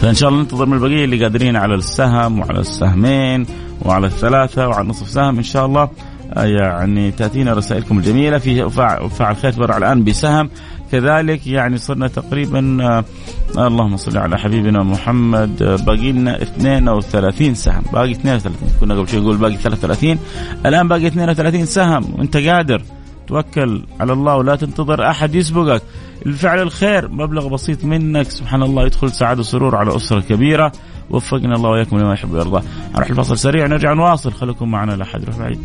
فإن 0.00 0.14
شاء 0.14 0.28
الله 0.28 0.40
ننتظر 0.40 0.66
من 0.66 0.72
البقية 0.72 1.04
اللي 1.04 1.22
قادرين 1.22 1.56
على 1.56 1.74
السهم 1.74 2.38
وعلى 2.38 2.60
السهمين 2.60 3.46
وعلى 3.82 4.06
الثلاثة 4.06 4.68
وعلى 4.68 4.88
نصف 4.88 5.08
سهم. 5.08 5.36
إن 5.36 5.42
شاء 5.42 5.66
الله 5.66 5.90
آه، 6.36 6.44
يعني 6.44 7.10
تأتينا 7.10 7.52
رسائلكم 7.52 7.98
الجميلة. 7.98 8.38
في 8.38 8.70
فعل 9.10 9.36
خير 9.36 9.52
تبرع 9.52 9.76
الآن 9.76 10.04
بسهم. 10.04 10.50
كذلك 10.92 11.46
يعني 11.46 11.78
صرنا 11.78 12.08
تقريبا 12.08 12.78
آه 12.80 13.04
اللهم 13.66 13.96
صل 13.96 14.18
على 14.18 14.38
حبيبنا 14.38 14.82
محمد 14.82 15.62
آه 15.62 15.76
باقي 15.76 16.12
لنا 16.12 16.42
32 16.42 17.54
سهم. 17.54 17.82
باقي 17.92 18.12
32 18.12 18.68
كنا 18.80 18.94
قبل 18.94 19.08
شوي 19.08 19.20
نقول 19.20 19.36
باقي 19.36 19.56
33 19.56 20.18
الآن 20.66 20.88
باقي 20.88 21.06
32 21.06 21.66
سهم. 21.66 22.14
وأنت 22.18 22.36
قادر. 22.36 22.82
توكل 23.26 23.82
على 24.00 24.12
الله 24.12 24.36
ولا 24.36 24.56
تنتظر 24.56 25.10
أحد 25.10 25.34
يسبقك. 25.34 25.82
الفعل 26.26 26.62
الخير. 26.62 27.08
مبلغ 27.08 27.48
بسيط 27.48 27.84
منك. 27.84 28.30
سبحان 28.30 28.62
الله 28.62 28.86
يدخل 28.86 29.10
سعادة 29.10 29.40
وسرور 29.40 29.76
على 29.76 29.96
أسرة 29.96 30.20
كبيرة. 30.20 30.72
وفقنا 31.10 31.54
الله 31.54 31.70
وإياكم 31.70 31.98
لما 31.98 32.12
يحب 32.12 32.32
ويرضى. 32.32 32.66
نروح 32.94 33.10
الفصل 33.10 33.38
سريع. 33.38 33.66
نرجع 33.66 33.92
نواصل. 33.92 34.32
خليكم 34.32 34.70
معنا 34.70 34.92
لا 34.92 35.02
احد 35.02 35.22
يروح 35.22 35.38
بعيد. 35.38 35.58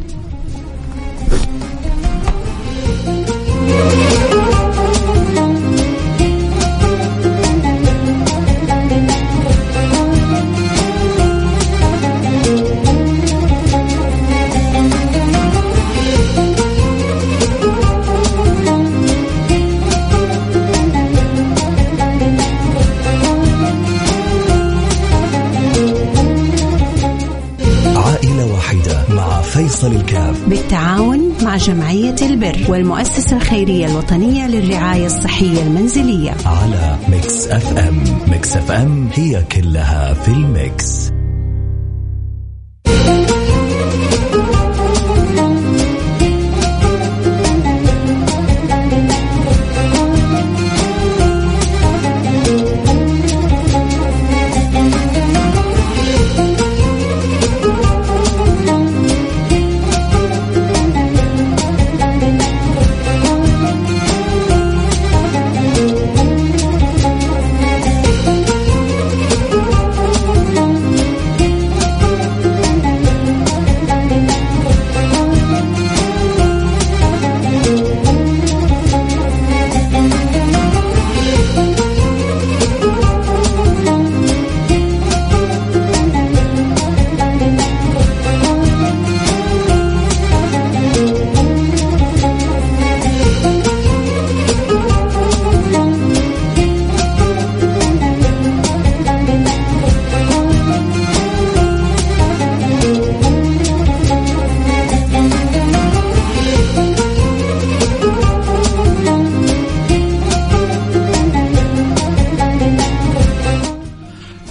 مع 31.51 31.57
جمعية 31.57 32.15
البر 32.21 32.57
والمؤسسة 32.69 33.37
الخيرية 33.37 33.85
الوطنية 33.85 34.47
للرعاية 34.47 35.05
الصحية 35.05 35.61
المنزلية. 35.63 36.35
على 36.45 36.97
Mix 37.09 37.47
FM. 37.47 38.03
Mix 38.27 38.57
FM 38.57 39.09
هي 39.13 39.43
كلها 39.51 40.13
في 40.13 40.27
ال 40.27 40.44
mix. 40.44 41.11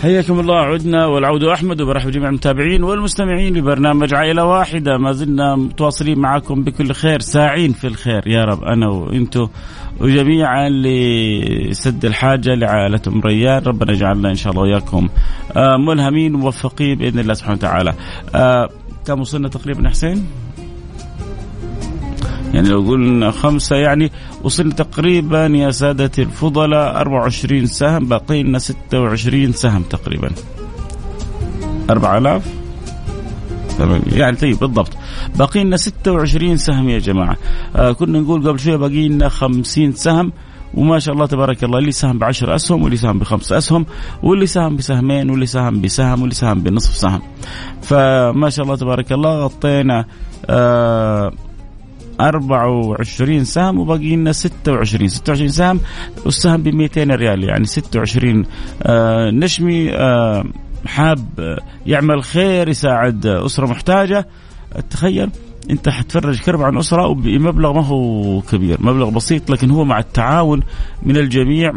حياكم 0.03 0.41
الله 0.41 0.57
عدنا 0.57 1.07
والعود 1.07 1.45
أحمد 1.45 1.81
وبرحب 1.81 2.11
جميع 2.11 2.29
المتابعين 2.29 2.85
والمستمعين 2.85 3.57
لبرنامج 3.57 4.15
عائلة 4.15 4.45
واحدة 4.45 4.99
ما 4.99 5.13
زلنا 5.13 5.57
متواصلين 5.57 6.19
معكم 6.19 6.63
بكل 6.65 6.93
خير 6.93 7.21
ساعين 7.21 7.73
في 7.73 7.87
الخير 7.87 8.23
يا 8.27 8.45
رب 8.45 8.65
أنا 8.65 8.89
وأنتم 8.89 9.49
وجميعا 10.01 10.69
لسد 10.69 12.05
الحاجة 12.05 12.55
لعائله 12.55 13.01
ام 13.07 13.21
ريان 13.21 13.63
ربنا 13.63 13.93
يجعلنا 13.93 14.31
إن 14.31 14.35
شاء 14.35 14.53
الله 14.53 14.63
وياكم 14.63 15.09
آه، 15.57 15.77
ملهمين 15.77 16.35
وموفقين 16.35 16.99
بإذن 16.99 17.19
الله 17.19 17.35
سبحانه 17.35 17.57
وتعالى. 17.57 17.95
آه، 18.35 18.69
كم 19.07 19.21
وصلنا 19.21 19.49
تقريبا 19.49 19.89
حسين؟ 19.89 20.27
يعني 22.55 22.69
لو 22.69 22.81
قلنا 22.81 23.31
خمسة 23.31 23.77
يعني 23.77 24.11
وصلنا 24.43 24.75
تقريبا 24.75 25.47
يا 25.47 25.71
سادتي 25.71 26.23
الفضلاء 26.23 26.97
24 27.01 27.67
سهم 27.67 28.07
باقي 28.09 28.43
لنا 28.43 28.59
26 28.59 29.53
سهم 29.53 29.83
تقريبا. 29.83 30.31
4000 31.91 32.43
يعني 34.13 34.37
طيب 34.37 34.59
بالضبط. 34.59 34.91
باقي 35.37 35.65
لنا 35.65 35.77
26 35.77 36.57
سهم 36.57 36.89
يا 36.89 36.99
جماعة. 36.99 37.37
آه 37.77 37.93
كنا 37.93 38.21
نقول 38.21 38.49
قبل 38.49 38.59
شوية 38.59 38.77
باقي 38.77 39.09
لنا 39.09 39.29
50 39.29 39.93
سهم. 39.93 40.33
وما 40.75 40.99
شاء 40.99 41.15
الله 41.15 41.27
تبارك 41.27 41.65
الله 41.65 41.79
اللي 41.79 41.93
ساهم 41.93 42.19
بعشر 42.19 42.55
أسهم 42.55 42.83
واللي 42.83 42.97
ساهم 42.97 43.19
بخمس 43.19 43.53
أسهم 43.53 43.87
واللي 44.23 44.47
ساهم 44.47 44.77
بسهمين 44.77 45.31
واللي 45.31 45.47
ساهم 45.47 45.81
بسهم 45.81 46.21
واللي 46.21 46.35
ساهم 46.35 46.61
بنصف 46.61 46.97
سهم. 46.97 47.23
فما 47.83 48.51
شاء 48.51 48.65
الله 48.65 48.77
تبارك 48.77 49.13
الله 49.13 49.45
غطينا 49.45 50.05
آه 50.47 51.33
24 52.29 53.45
سهم 53.45 53.79
وباقي 53.79 54.17
لنا 54.17 54.33
26 54.33 55.09
26 55.09 55.49
سهم 55.49 55.81
والسهم 56.25 56.63
ب 56.63 56.69
200 56.69 57.03
ريال 57.03 57.45
يعني 57.45 57.65
26 57.65 58.45
آه 58.83 59.31
نشمي 59.31 59.93
آه 59.95 60.45
حاب 60.87 61.59
يعمل 61.87 62.23
خير 62.23 62.69
يساعد 62.69 63.27
أسرة 63.27 63.67
محتاجة. 63.67 64.29
تخيل 64.91 65.31
أنت 65.71 65.89
حتفرج 65.89 66.41
كرب 66.41 66.63
عن 66.63 66.79
أسرة 66.79 67.07
وبمبلغ 67.07 67.73
ما 67.73 67.85
هو 67.87 68.41
كبير. 68.41 68.77
مبلغ 68.81 69.11
بسيط 69.11 69.51
لكن 69.51 69.71
هو 69.71 69.85
مع 69.85 69.99
التعاون 69.99 70.63
من 71.03 71.17
الجميع. 71.17 71.73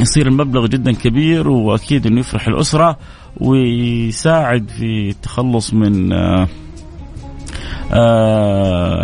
يصير 0.00 0.26
المبلغ 0.26 0.66
جدا 0.66 0.92
كبير 0.92 1.48
وأكيد 1.48 2.06
إنه 2.06 2.20
يفرح 2.20 2.48
الأسرة 2.48 2.98
ويساعد 3.36 4.68
في 4.68 5.08
التخلص 5.10 5.74
من 5.74 6.12
آه 6.12 6.16
آه، 6.42 6.48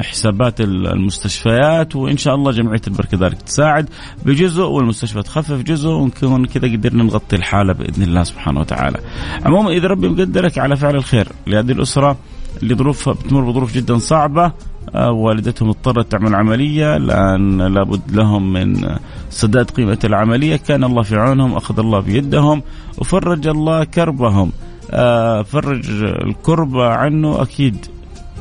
حسابات 0.00 0.60
المستشفيات 0.60 1.96
وإن 1.96 2.16
شاء 2.16 2.34
الله 2.34 2.52
جمعية 2.52 2.80
البر 2.86 3.04
كذلك 3.04 3.42
تساعد 3.42 3.88
بجزء 4.24 4.62
والمستشفى 4.62 5.22
تخفف 5.22 5.62
جزء 5.62 5.88
ونكون 5.88 6.44
كذا 6.46 6.72
قدرنا 6.72 7.04
نغطي 7.04 7.36
الحالة 7.36 7.72
بإذن 7.72 8.02
الله 8.02 8.22
سبحانه 8.22 8.60
وتعالى. 8.60 8.98
عموما 9.44 9.70
إذا 9.70 9.88
ربي 9.88 10.08
مقدرك 10.08 10.58
على 10.58 10.76
فعل 10.76 10.96
الخير 10.96 11.28
لهذه 11.46 11.72
الأسرة 11.72 12.16
اللي 12.62 12.74
ظروفها 12.74 13.12
بتمر 13.12 13.50
بظروف 13.50 13.74
جدا 13.74 13.98
صعبة 13.98 14.52
آه، 14.94 15.10
والدتهم 15.10 15.68
اضطرت 15.68 16.12
تعمل 16.12 16.34
عملية 16.34 16.96
لأن 16.96 17.62
لابد 17.62 18.00
لهم 18.12 18.52
من 18.52 18.96
سداد 19.30 19.70
قيمة 19.70 19.98
العملية 20.04 20.56
كان 20.56 20.84
الله 20.84 21.02
في 21.02 21.16
عونهم 21.16 21.54
أخذ 21.54 21.78
الله 21.78 22.00
بيدهم 22.00 22.62
وفرج 22.98 23.46
الله 23.46 23.84
كربهم 23.84 24.52
آه، 24.90 25.42
فرج 25.42 26.02
الكربة 26.02 26.88
عنه 26.88 27.42
أكيد 27.42 27.86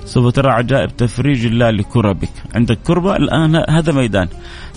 سوف 0.06 0.34
ترى 0.34 0.50
عجائب 0.52 0.98
تفريج 0.98 1.46
الله 1.46 1.70
لكربك. 1.70 2.30
عندك 2.56 2.78
كربة 2.88 3.16
الآن 3.16 3.64
هذا 3.70 3.94
ميدان. 3.94 4.28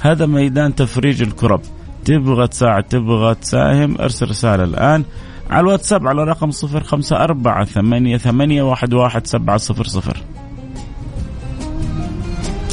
هذا 0.01 0.27
ميدان 0.27 0.75
تفريج 0.75 1.23
الكرب. 1.23 1.61
تبغى 2.05 2.49
تساعد 2.49 2.83
تبغى 2.83 3.35
تساهم 3.35 3.97
ارسل 4.01 4.29
رسالة 4.29 4.65
الآن 4.65 5.05
على 5.51 5.61
الواتساب 5.61 6.07
على 6.07 6.25
رقم 6.25 6.51
صفر 6.51 6.85
خمسة 6.85 7.17
أربعة 7.17 7.65
ثمانية 7.65 8.17
ثمانية 8.17 8.63
واحد 8.63 8.95
واحد 8.95 9.27
سبعة 9.27 9.57
صفر 9.57 9.85
صفر. 9.85 10.17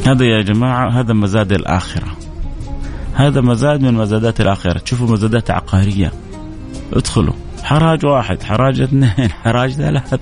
هذا 0.07 0.25
يا 0.25 0.41
جماعة 0.41 0.99
هذا 0.99 1.13
مزاد 1.13 1.51
الآخرة. 1.51 2.07
هذا 3.13 3.41
مزاد 3.41 3.81
من 3.81 3.93
مزادات 3.93 4.41
الآخرة. 4.41 4.79
تشوفوا 4.79 5.07
مزادات 5.07 5.51
عقارية. 5.51 6.11
ادخلوا. 6.93 7.33
حراج 7.63 8.05
واحد 8.05 8.43
حراج 8.43 8.81
اثنين 8.81 9.31
حراج 9.43 9.71
ثلاثة. 9.71 10.19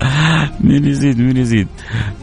مين 0.64 0.84
يزيد؟ 0.84 1.18
مين 1.20 1.36
يزيد؟ 1.36 1.68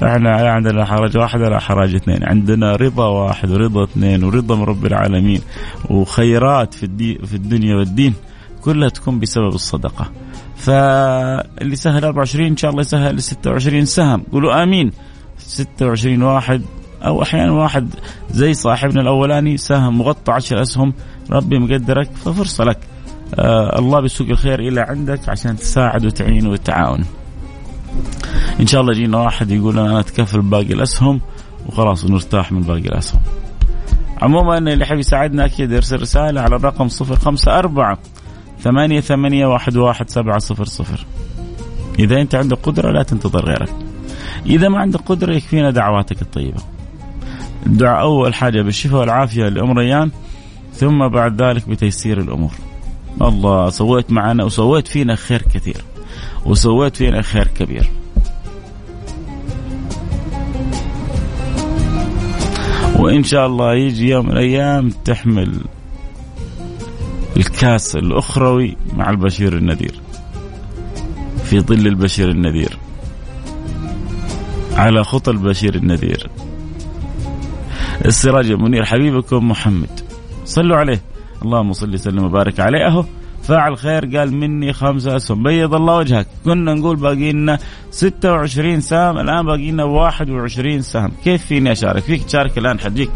إحنا 0.03 0.51
عندنا 0.51 0.86
حرج 0.86 1.18
واحد 1.18 1.42
ولا 1.42 1.60
حرج 1.60 1.96
اثنين. 1.96 2.24
عندنا 2.24 2.75
رضا 2.75 3.08
واحد 3.08 3.51
ورضا 3.51 3.84
اثنين 3.84 4.24
ورضا 4.24 4.56
من 4.56 4.63
رب 4.63 4.86
العالمين. 4.86 5.42
وخيرات 5.89 6.74
في, 6.74 6.84
الدي 6.84 7.15
في 7.15 7.34
الدنيا 7.34 7.75
والدين 7.75 8.13
كلها 8.62 8.89
تكون 8.89 9.20
بسبب 9.20 9.53
الصدقة. 9.56 10.12
فاللي 10.56 11.75
سهل 11.75 12.06
24 12.06 12.48
إن 12.48 12.58
شاء 12.58 12.72
الله 12.72 12.82
يسهل 12.82 13.22
26 13.22 13.86
سهم. 13.86 14.24
قولوا 14.32 14.63
آمين. 14.63 14.92
26 15.38 16.24
واحد 16.24 16.62
أو 17.06 17.22
أحيانا 17.22 17.51
واحد 17.51 17.89
زي 18.32 18.53
صاحبنا 18.53 19.01
الأولاني 19.01 19.58
سهم 19.58 19.98
مغطى 19.98 20.32
10 20.32 20.62
أسهم. 20.62 20.94
ربي 21.32 21.60
مقدرك 21.60 22.10
ففرصة 22.25 22.63
لك. 22.63 22.77
آه 23.39 23.80
الله 23.80 24.01
بيسوق 24.01 24.30
الخير 24.30 24.60
إلى 24.60 24.82
عندك 24.82 25.30
عشان 25.30 25.56
تساعد 25.56 26.06
وتعين 26.06 26.48
وتعاون. 26.48 27.06
إن 28.60 28.68
شاء 28.68 28.82
الله 28.82 28.94
يجينا 28.94 29.18
واحد 29.18 29.52
يقول 29.52 29.80
أنا 29.80 30.00
أتكفل 30.00 30.42
باقي 30.42 30.74
الأسهم 30.74 31.22
وخلاص 31.68 32.06
نرتاح 32.06 32.52
من 32.52 32.62
باقي 32.62 32.80
الأسهم. 32.80 33.22
عموما 34.22 34.58
اللي 34.58 34.82
يحب 34.82 34.98
يساعدنا 34.98 35.46
أكيد 35.46 35.72
يرسل 35.72 36.02
رسالة 36.02 36.42
على 36.42 36.56
الرقم 36.56 36.88
054 36.88 37.98
ثمانية 38.60 39.00
ثمانية 39.00 39.46
واحد 39.46 39.78
واحد 39.78 40.10
سبعة 40.10 40.39
صفر 40.39 40.66
صفر. 40.66 41.06
إذا 42.00 42.22
أنت 42.22 42.36
عندك 42.36 42.58
قدرة 42.58 42.92
لا 42.92 43.04
تنتظر 43.04 43.46
غيرك. 43.46 43.74
إذا 44.46 44.70
ما 44.70 44.80
عندك 44.80 45.00
قدرة 45.00 45.34
يكفينا 45.34 45.72
دعواتك 45.72 46.22
الطيبة. 46.22 46.62
الدعاء 47.66 48.02
أول 48.02 48.34
حاجة 48.34 48.62
بالشفاء 48.62 49.00
والعافية 49.00 49.50
لأم 49.50 49.78
ريان 49.80 50.12
ثم 50.74 51.08
بعد 51.08 51.42
ذلك 51.42 51.70
بتيسير 51.70 52.20
الأمور. 52.20 52.52
الله 53.22 53.70
سويت 53.70 54.12
معنا 54.12 54.44
وسويت 54.44 54.88
فينا 54.88 55.16
خير 55.16 55.42
كثير. 55.42 55.84
وسويت 56.46 56.96
فينا 56.96 57.22
خير 57.22 57.48
كبير. 57.48 57.89
وإن 63.04 63.24
شاء 63.24 63.48
الله 63.48 63.76
يجي 63.76 64.10
يوم 64.10 64.26
من 64.26 64.32
الأيام 64.32 64.89
تحمل 64.89 65.56
الكاس 67.38 67.96
الأخروي 67.96 68.78
مع 68.94 69.10
البشير 69.10 69.58
النذير. 69.58 70.00
في 71.44 71.60
ظل 71.60 71.88
البشير 71.88 72.30
النذير. 72.32 72.78
على 74.74 75.04
خطى 75.04 75.32
البشير 75.32 75.76
النذير. 75.76 76.30
السراج 78.06 78.52
المنير 78.52 78.86
حبيبكم 78.86 79.50
محمد. 79.50 80.00
صلوا 80.46 80.78
عليه. 80.78 81.02
اللهم 81.42 81.74
صل 81.74 81.94
وسلم 81.94 82.24
وبارك 82.24 82.60
عليه. 82.60 82.88
أهو. 82.88 83.06
فاعل 83.43 83.77
خير 83.77 84.17
قال 84.17 84.34
مني 84.34 84.73
خمسة 84.73 85.15
أسهم. 85.15 85.43
بيض 85.43 85.73
الله 85.73 85.95
وجهك. 85.95 86.27
كنا 86.45 86.73
نقول 86.73 86.95
باقي 86.95 87.32
لنا 87.32 87.60
26 87.91 88.82
سهم 88.82 89.17
الآن 89.17 89.45
باقي 89.45 89.71
لنا 89.71 89.84
21 89.84 90.82
سهم. 90.82 91.12
كيف 91.23 91.45
فيني 91.45 91.71
أشارك؟ 91.71 92.03
فيك 92.03 92.23
تشارك 92.23 92.58
الآن 92.58 92.79
حتجيك 92.79 93.10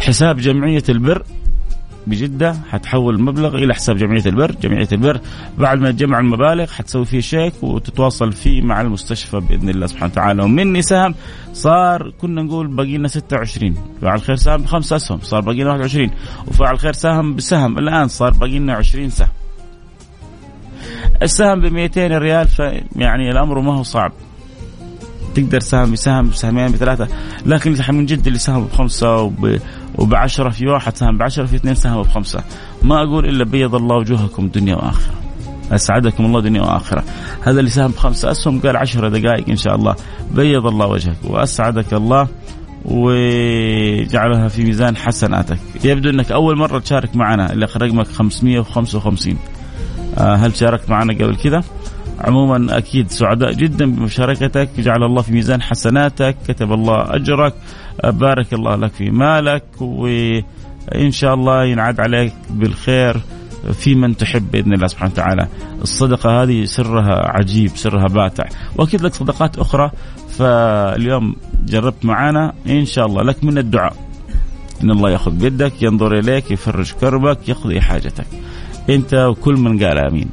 حساب 0.00 0.36
جمعية 0.36 0.82
البر. 0.88 1.22
بجدة 2.06 2.56
حتحول 2.70 3.14
المبلغ 3.14 3.54
إلى 3.54 3.74
حساب 3.74 3.96
جمعية 3.96 4.26
البر. 4.26 4.52
جمعية 4.62 4.88
البر 4.92 5.20
بعد 5.58 5.78
ما 5.78 5.90
تجمع 5.90 6.20
المبالغ 6.20 6.66
حتسوي 6.66 7.04
فيه 7.04 7.20
شيك 7.20 7.62
وتتواصل 7.62 8.32
فيه 8.32 8.62
مع 8.62 8.80
المستشفى 8.80 9.40
بإذن 9.40 9.68
الله 9.68 9.86
سبحانه 9.86 10.12
وتعالى. 10.12 10.42
ومني 10.42 10.82
سهم 10.82 11.14
صار 11.52 12.12
كنا 12.20 12.42
نقول 12.42 12.66
باقي 12.66 12.96
لنا 12.96 13.08
26 13.08 13.74
فاعل 14.02 14.20
خير 14.20 14.36
سهم 14.36 14.62
بخمس 14.62 14.92
أسهم 14.92 15.18
صار 15.22 15.40
باقي 15.40 15.60
لنا 15.60 15.70
21 15.70 16.10
وفاعل 16.46 16.78
خير 16.78 16.92
سهم 16.92 17.34
بسهم 17.34 17.78
الآن 17.78 18.08
صار 18.08 18.30
باقي 18.30 18.58
لنا 18.58 18.74
20 18.74 19.10
سهم. 19.10 19.28
السهم 21.22 21.60
ب 21.60 21.64
200 21.64 22.18
ريال 22.18 22.48
فيعني 22.48 23.30
الأمر 23.30 23.60
ما 23.60 23.78
هو 23.78 23.82
صعب. 23.82 24.12
تقدر 25.34 25.60
سهم 25.60 25.92
بسهم 25.92 26.28
بسهمين 26.28 26.72
بثلاثة 26.72 27.08
لكن 27.46 27.76
من 27.88 28.06
جد 28.06 28.26
اللي 28.26 28.38
سهم 28.38 28.64
بخمسة 28.64 29.16
وب 29.16 29.58
وبعشرة 29.98 30.50
في 30.50 30.66
واحد 30.66 30.96
سهم 30.96 31.18
بعشرة 31.18 31.44
في 31.44 31.56
اثنين 31.56 31.74
سهم 31.74 32.02
بخمسة. 32.02 32.44
ما 32.82 33.02
أقول 33.02 33.28
إلا 33.28 33.44
بيض 33.44 33.74
الله 33.74 33.96
وجوهكم 33.96 34.48
دنيا 34.48 34.76
وآخرة. 34.76 35.14
أسعدكم 35.72 36.24
الله 36.24 36.40
دنيا 36.40 36.62
وآخرة. 36.62 37.04
هذا 37.42 37.58
اللي 37.58 37.70
سهم 37.70 37.90
بخمسة 37.90 38.30
أسهم 38.30 38.60
قال 38.60 38.76
عشرة 38.76 39.08
دقائق 39.08 39.48
إن 39.48 39.56
شاء 39.56 39.74
الله. 39.74 39.96
بيض 40.34 40.66
الله 40.66 40.86
وجهك 40.86 41.16
وأسعدك 41.24 41.92
الله 41.92 42.28
وجعلها 42.84 44.48
في 44.48 44.64
ميزان 44.64 44.96
حسناتك. 44.96 45.58
يبدو 45.84 46.10
أنك 46.10 46.32
أول 46.32 46.58
مرة 46.58 46.78
تشارك 46.78 47.16
معنا 47.16 47.52
اللي 47.52 47.66
رقمك 47.76 48.06
555 48.06 49.32
آه، 49.32 49.61
هل 50.18 50.56
شاركت 50.56 50.90
معنا 50.90 51.12
قبل 51.12 51.36
كذا؟ 51.36 51.62
عموما 52.20 52.78
أكيد 52.78 53.10
سعداء 53.10 53.52
جدا 53.52 53.86
بمشاركتك 53.86 54.68
جعل 54.78 55.02
الله 55.02 55.22
في 55.22 55.32
ميزان 55.32 55.62
حسناتك 55.62 56.36
كتب 56.48 56.72
الله 56.72 57.14
أجرك 57.14 57.54
آه، 58.04 58.10
بارك 58.10 58.52
الله 58.52 58.76
لك 58.76 58.92
في 58.92 59.10
مالك 59.10 59.64
وإن 59.80 61.10
شاء 61.10 61.34
الله 61.34 61.64
ينعاد 61.64 62.00
عليك 62.00 62.32
بالخير 62.50 63.20
في 63.72 63.94
من 63.94 64.16
تحب 64.16 64.50
بإذن 64.50 64.72
الله 64.72 64.86
سبحانه 64.86 65.12
وتعالى. 65.12 65.48
الصدقة 65.82 66.42
هذه 66.42 66.64
سرها 66.64 67.30
عجيب، 67.30 67.70
سرها 67.76 68.06
باتع، 68.06 68.44
وأكيد 68.76 69.02
لك 69.02 69.14
صدقات 69.14 69.58
أخرى 69.58 69.90
فاليوم 70.28 71.36
جربت 71.64 72.04
معنا 72.04 72.52
إن 72.66 72.84
شاء 72.86 73.06
الله 73.06 73.22
لك 73.22 73.44
من 73.44 73.58
الدعاء. 73.58 73.96
إن 74.82 74.90
الله 74.90 75.10
يأخذ 75.10 75.30
بيدك، 75.30 75.82
ينظر 75.82 76.18
إليك، 76.18 76.50
يفرج 76.50 76.92
كربك، 76.92 77.48
يقضي 77.48 77.80
حاجتك. 77.80 78.26
انت 78.90 79.14
وكل 79.14 79.56
من 79.56 79.84
قال 79.84 79.98
آمين. 79.98 80.28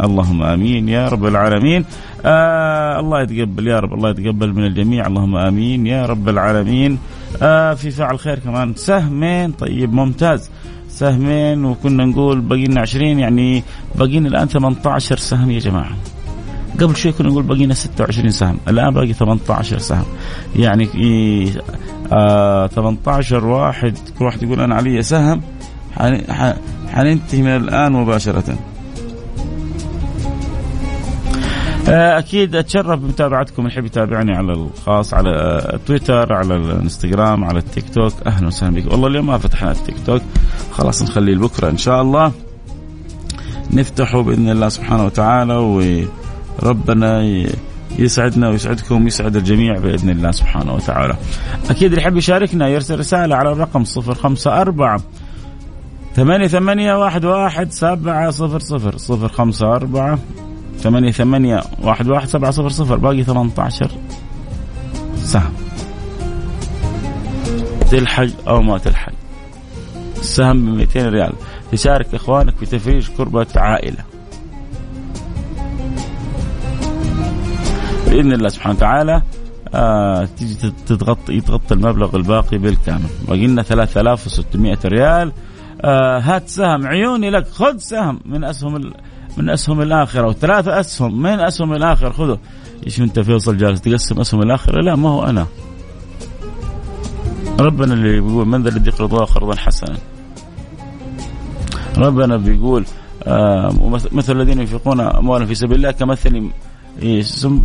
اللهم 0.00 0.42
آمين 0.42 0.88
يا 0.88 1.08
رب 1.08 1.26
العالمين. 1.26 1.84
آه 2.24 3.00
الله 3.00 3.22
يتقبل 3.22 3.66
يا 3.66 3.80
رب 3.80 3.92
الله 3.94 4.10
يتقبل 4.10 4.52
من 4.54 4.66
الجميع. 4.66 5.06
اللهم 5.06 5.36
آمين 5.36 5.86
يا 5.86 6.06
رب 6.06 6.28
العالمين. 6.28 6.98
آه 7.42 7.74
في 7.74 7.90
فعل 7.90 8.18
خير 8.18 8.38
كمان. 8.38 8.74
سهمين 8.74 9.52
طيب 9.52 9.92
ممتاز. 9.92 10.50
سهمين 10.88 11.64
وكنا 11.64 12.04
نقول 12.04 12.40
باقي 12.40 12.64
لنا 12.64 12.80
20 12.80 13.18
يعني 13.18 13.62
باقي 13.94 14.18
لنا 14.18 14.28
الآن 14.28 14.48
18 14.48 15.16
سهم 15.16 15.50
يا 15.50 15.58
جماعة. 15.58 15.96
قبل 16.80 16.96
شوي 16.96 17.12
كنا 17.12 17.28
نقول 17.28 17.42
بقينا 17.42 17.74
26 17.74 18.30
سهم 18.30 18.58
الآن 18.68 18.90
باقي 18.90 19.12
18 19.12 19.78
سهم. 19.78 20.04
يعني 20.56 20.88
آه 22.12 22.66
18 22.66 23.44
واحد 23.46 23.98
كل 24.18 24.24
واحد 24.24 24.42
يقول 24.42 24.60
أنا 24.60 24.74
علي 24.74 25.02
سهم 25.02 25.40
حننتهي 26.94 27.42
من 27.42 27.56
الآن 27.56 27.92
مباشرة. 27.92 28.58
آه، 31.88 32.18
أكيد 32.18 32.56
أتشرف 32.56 33.00
بمتابعتكم. 33.00 33.66
يحب 33.66 33.84
يتابعني 33.84 34.36
على 34.36 34.52
الخاص 34.52 35.14
على 35.14 35.60
تويتر 35.86 36.32
على 36.32 36.56
الانستغرام 36.56 37.44
على 37.44 37.58
التيك 37.58 37.84
توك. 37.94 38.12
أهلا 38.26 38.46
وسهلا 38.46 38.74
بك. 38.74 38.92
والله 38.92 39.08
اليوم 39.08 39.26
ما 39.26 39.38
فتحنا 39.38 39.70
التيك 39.70 39.96
توك. 40.06 40.22
خلاص 40.72 41.02
نخليه 41.02 41.34
لبكرة 41.34 41.70
إن 41.70 41.76
شاء 41.76 42.02
الله. 42.02 42.32
نفتحه 43.72 44.22
بإذن 44.22 44.50
الله 44.50 44.68
سبحانه 44.68 45.04
وتعالى 45.04 45.54
وربنا 46.62 47.22
يسعدنا 47.98 48.48
ويسعدكم 48.48 49.04
ويسعد 49.04 49.36
الجميع 49.36 49.78
بإذن 49.78 50.10
الله 50.10 50.30
سبحانه 50.30 50.74
وتعالى. 50.74 51.16
أكيد 51.70 51.92
اللي 51.92 52.02
يحب 52.02 52.16
يشاركنا 52.16 52.68
يرسل 52.68 52.98
رسالة 52.98 53.36
على 53.36 53.52
الرقم 53.52 53.84
054 53.84 55.02
ثمانية 56.14 56.46
ثمانية 56.46 56.94
واحد 56.94 57.24
واحد 57.24 57.72
سبعة 57.72 58.30
صفر 58.30 58.58
صفر 58.58 58.96
صفر 58.96 59.28
خمسة 59.28 59.66
أربعة 59.66 60.18
ثمانية 60.78 61.10
ثمانية 61.10 61.62
واحد 61.82 62.08
واحد 62.08 62.28
سبعة 62.28 62.50
صفر 62.50 62.68
صفر 62.68 62.96
باقي 62.96 63.22
ثمانية 63.22 63.52
عشر 63.58 63.90
سهم 65.16 65.52
تلحق 67.90 68.48
أو 68.48 68.62
ما 68.62 68.78
تلحق 68.78 69.12
السهم 70.16 70.66
ب 70.66 70.76
200 70.76 71.08
ريال. 71.08 71.32
تشارك 71.72 72.14
إخوانك 72.14 72.56
في 72.56 72.66
تفريج 72.66 73.08
كربة 73.16 73.46
عائلة. 73.56 74.04
بإذن 78.06 78.32
الله 78.32 78.48
سبحانه 78.48 78.76
وتعالى 78.76 79.22
آه 79.74 80.28
تيجي 80.38 80.72
تتغطي 80.86 81.32
يتغطي 81.32 81.74
المبلغ 81.74 82.16
الباقي 82.16 82.58
بالكامل. 82.58 83.08
باقي 83.28 83.46
لنا 83.46 83.62
3600 83.62 84.78
ريال. 84.84 85.32
آه 85.80 86.18
هات 86.18 86.48
سهم 86.48 86.86
عيوني 86.86 87.30
لك 87.30 87.48
خذ 87.48 87.76
سهم. 87.76 88.20
من 88.24 88.44
أسهم 88.44 88.92
من 89.36 89.50
أسهم 89.50 89.80
الآخرة 89.80 90.26
وثلاثه 90.26 90.80
أسهم. 90.80 91.22
من 91.22 91.40
أسهم 91.40 91.72
الآخرة؟ 91.72 92.10
خذوا 92.10 92.36
إيش 92.86 93.00
أنت 93.00 93.20
فيصل 93.20 93.56
جالس 93.56 93.80
تقسم 93.80 94.20
أسهم 94.20 94.42
الآخرة؟ 94.42 94.80
لا 94.80 94.96
ما 94.96 95.08
هو 95.08 95.24
أنا. 95.24 95.46
ربنا 97.60 97.94
اللي 97.94 98.20
بيقول 98.20 98.46
من 98.46 98.62
ذا 98.62 98.68
الذي 98.68 98.88
يقرض 98.88 99.14
الله 99.14 99.24
قرضا 99.24 99.56
حسنا. 99.56 99.96
ربنا 101.98 102.36
بيقول 102.36 102.84
آه 103.24 104.00
مثل 104.12 104.40
الذين 104.40 104.60
ينفقون 104.60 105.00
اموالا 105.00 105.46
في 105.46 105.54
سبيل 105.54 105.76
الله 105.76 105.90
كمثل 105.90 106.50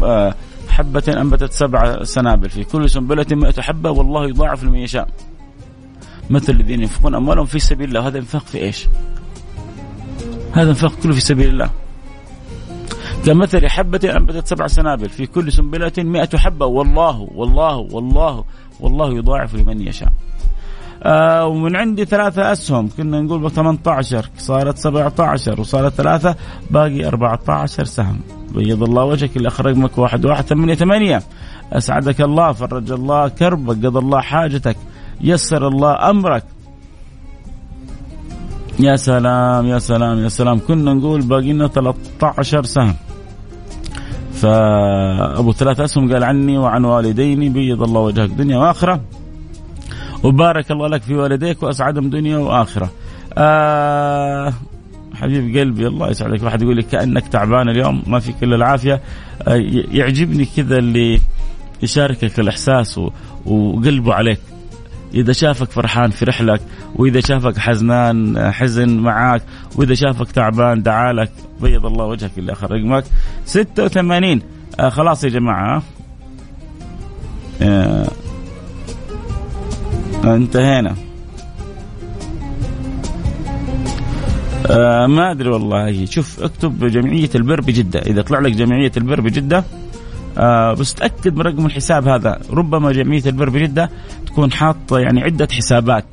آه 0.04 0.36
حبة 0.70 1.04
أنبتت 1.22 1.52
سبع 1.52 2.04
سنابل. 2.04 2.50
في 2.50 2.64
كل 2.64 2.90
سنبلة 2.90 3.26
مئة 3.32 3.62
حبة 3.62 3.90
والله 3.92 4.28
يضاعف 4.28 4.64
لمن 4.64 4.76
يشاء. 4.80 5.08
مثل 6.30 6.54
الذين 6.54 6.82
ينفقون 6.82 7.16
أموالهم 7.16 7.46
في 7.46 7.60
سبيل 7.60 7.88
الله. 7.90 8.08
هذا 8.08 8.18
إنفاق 8.18 8.46
في 8.46 8.58
إيش؟ 8.58 8.88
هذا 10.54 10.70
إنفاق 10.70 10.94
كله 11.04 11.14
في 11.14 11.22
سبيل 11.22 11.50
الله. 11.50 11.70
كمثل 13.26 13.68
حبة 13.68 14.00
أنبتت 14.18 14.48
سبع 14.48 14.68
سنابل 14.68 15.10
في 15.10 15.26
كل 15.26 15.52
سنبلة 15.52 15.92
مئة 15.98 16.38
حبة. 16.38 16.66
والله 16.66 17.28
والله 17.36 17.76
والله 17.76 18.44
والله 18.80 19.14
يضاعف 19.14 19.56
لمن 19.56 19.88
يشاء. 19.88 20.10
آه 21.04 21.46
ومن 21.46 21.76
عندي 21.76 22.06
ثلاثة 22.06 22.52
أسهم. 22.52 22.90
كنا 22.98 23.22
نقول 23.22 23.52
18 23.52 24.30
صارت 24.38 24.78
17 24.78 25.62
وصارت 25.62 25.94
ثلاثة 25.94 26.36
باقي 26.72 27.08
14 27.08 27.84
سهم. 27.84 28.20
بيض 28.56 28.84
الله 28.84 29.04
وجهك 29.04 29.38
اللي 29.38 29.48
أخرج 29.48 29.78
رقمك 29.78 29.98
واحد 29.98 30.26
واحد. 30.26 30.44
ثمانية 30.44 30.76
ثمانية. 30.76 31.24
أسعدك 31.74 32.22
الله 32.22 32.52
فرج 32.52 32.92
الله 32.92 33.28
كربك 33.28 33.86
قضى 33.86 34.00
الله 34.00 34.22
حاجتك. 34.22 34.78
يسر 35.22 35.68
الله 35.68 36.10
أمرك. 36.10 36.44
يا 38.80 38.96
سلام 38.96 39.66
يا 39.66 39.80
سلام 39.80 40.24
يا 40.24 40.30
سلام. 40.30 40.60
كنا 40.68 40.94
نقول 40.94 41.22
باقي 41.22 41.54
لنا 41.54 41.68
13 41.68 42.64
سهم. 42.64 42.96
فأبو 44.34 45.54
ثلاث 45.54 45.80
أسهم 45.80 46.14
قال 46.14 46.24
عني 46.24 46.58
وعن 46.58 46.86
والديني 46.86 47.50
بيض 47.50 47.84
الله 47.84 48.02
وجهك 48.02 48.30
دنيا 48.30 48.58
وآخرة. 48.58 49.02
وبارك 50.24 50.72
الله 50.72 50.88
لك 50.88 51.02
في 51.02 51.16
والديك 51.16 51.64
وأسعدهم 51.64 52.10
دنيا 52.10 52.38
وآخرة. 52.38 52.90
آه 53.38 54.54
حبيب 55.14 55.58
قلبي 55.58 55.88
الله 55.88 56.10
يسعدك. 56.10 56.44
واحد 56.44 56.62
يقول 56.62 56.76
لي 56.76 56.84
كأنك 56.84 57.28
تعبان 57.28 57.70
اليوم 57.70 58.04
ما 58.08 58.20
فيك 58.20 58.44
الا 58.44 58.56
العافية. 58.56 59.02
آه 59.48 59.56
يعجبني 59.92 60.46
كذا 60.46 60.78
اللي 60.78 61.20
يشاركك 61.84 62.40
الإحساس 62.40 63.00
وقلبه 63.46 64.14
عليك. 64.14 64.40
إذا 65.14 65.34
شافك 65.34 65.72
فرحان 65.72 66.12
فرح 66.12 66.42
لك 66.42 66.62
وإذا 66.96 67.20
شافك 67.20 67.58
حزنان 67.58 68.52
حزن 68.52 68.98
معاك 68.98 69.42
وإذا 69.76 69.94
شافك 69.94 70.32
تعبان 70.32 70.84
دعالك 70.84 71.32
بيض 71.62 71.86
الله 71.86 72.06
وجهك 72.06 72.32
اللي 72.38 72.52
آخر 72.52 72.72
رقمك. 72.72 73.04
86 73.46 74.42
آه 74.80 74.90
خلاص 74.90 75.24
يا 75.24 75.30
جماعة. 75.30 75.84
آه 77.62 78.08
انتهينا. 80.24 80.96
آه 84.68 85.08
ما 85.08 85.32
أدري 85.32 85.50
والله. 85.50 86.06
شوف 86.06 86.44
اكتب 86.44 86.86
جمعية 86.86 87.30
البر 87.36 87.62
بجدة. 87.62 88.00
إذا 88.00 88.22
طلع 88.22 88.40
لك 88.40 88.52
جمعية 88.52 88.92
البر 88.98 89.22
بجدة 89.22 89.64
آه 90.38 90.74
بس 90.74 90.94
تأكد 90.94 91.36
من 91.36 91.42
رقم 91.42 91.66
الحساب 91.66 92.08
هذا. 92.08 92.42
ربما 92.50 92.92
جمعية 92.92 93.24
البر 93.26 93.50
بجدة 93.50 93.90
تكون 94.26 94.52
حاطة 94.52 95.00
يعني 95.00 95.22
عدة 95.22 95.48
حسابات. 95.52 96.06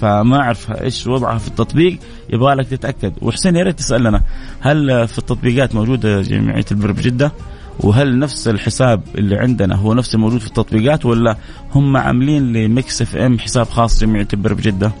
فما 0.00 0.40
أعرف 0.40 0.72
إيش 0.72 1.06
وضعها 1.06 1.38
في 1.38 1.48
التطبيق. 1.48 1.98
يبغى 2.30 2.54
لك 2.54 2.66
تتأكد. 2.66 3.12
وحسين 3.22 3.56
يا 3.56 3.62
ريت 3.62 3.78
تسالنا 3.78 4.22
هل 4.60 5.08
في 5.08 5.18
التطبيقات 5.18 5.74
موجودة 5.74 6.22
جمعية 6.22 6.64
البر 6.70 6.92
بجدة؟ 6.92 7.32
وهل 7.80 8.18
نفس 8.18 8.48
الحساب 8.48 9.02
اللي 9.14 9.36
عندنا 9.36 9.76
هو 9.76 9.94
نفس 9.94 10.14
الموجود 10.14 10.40
في 10.40 10.46
التطبيقات 10.46 11.06
ولا 11.06 11.36
هم 11.74 11.96
عاملين 11.96 12.52
ل 12.52 13.02
Mix 13.02 13.16
FM 13.16 13.38
حساب 13.38 13.66
خاص 13.66 14.00
جمعية 14.00 14.28
البر 14.32 14.54
بجدة؟ 14.54 14.92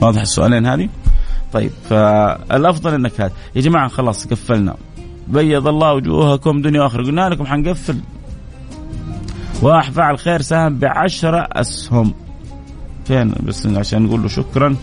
واضح 0.00 0.20
السؤالين 0.20 0.66
هذه؟ 0.66 0.88
طيب 1.52 1.70
فالأفضل 1.90 2.94
إنك 2.94 3.20
هذا 3.20 3.32
يا 3.56 3.60
جماعة 3.60 3.88
خلاص 3.88 4.26
قفلنا. 4.26 4.76
بيض 5.28 5.68
الله 5.68 5.94
وجوهكم 5.94 6.62
دنيا 6.62 6.82
وآخرة. 6.82 7.02
قلنا 7.02 7.28
لكم 7.28 7.46
حنقفل. 7.46 8.00
واحد 9.62 9.92
فعل 9.92 10.18
خير 10.18 10.42
ساهم 10.42 10.78
بعشرة 10.78 11.48
أسهم. 11.52 12.14
فين؟ 13.04 13.34
بس 13.42 13.66
عشان 13.66 14.02
نقول 14.02 14.22
له 14.22 14.28
شكرا. 14.28 14.76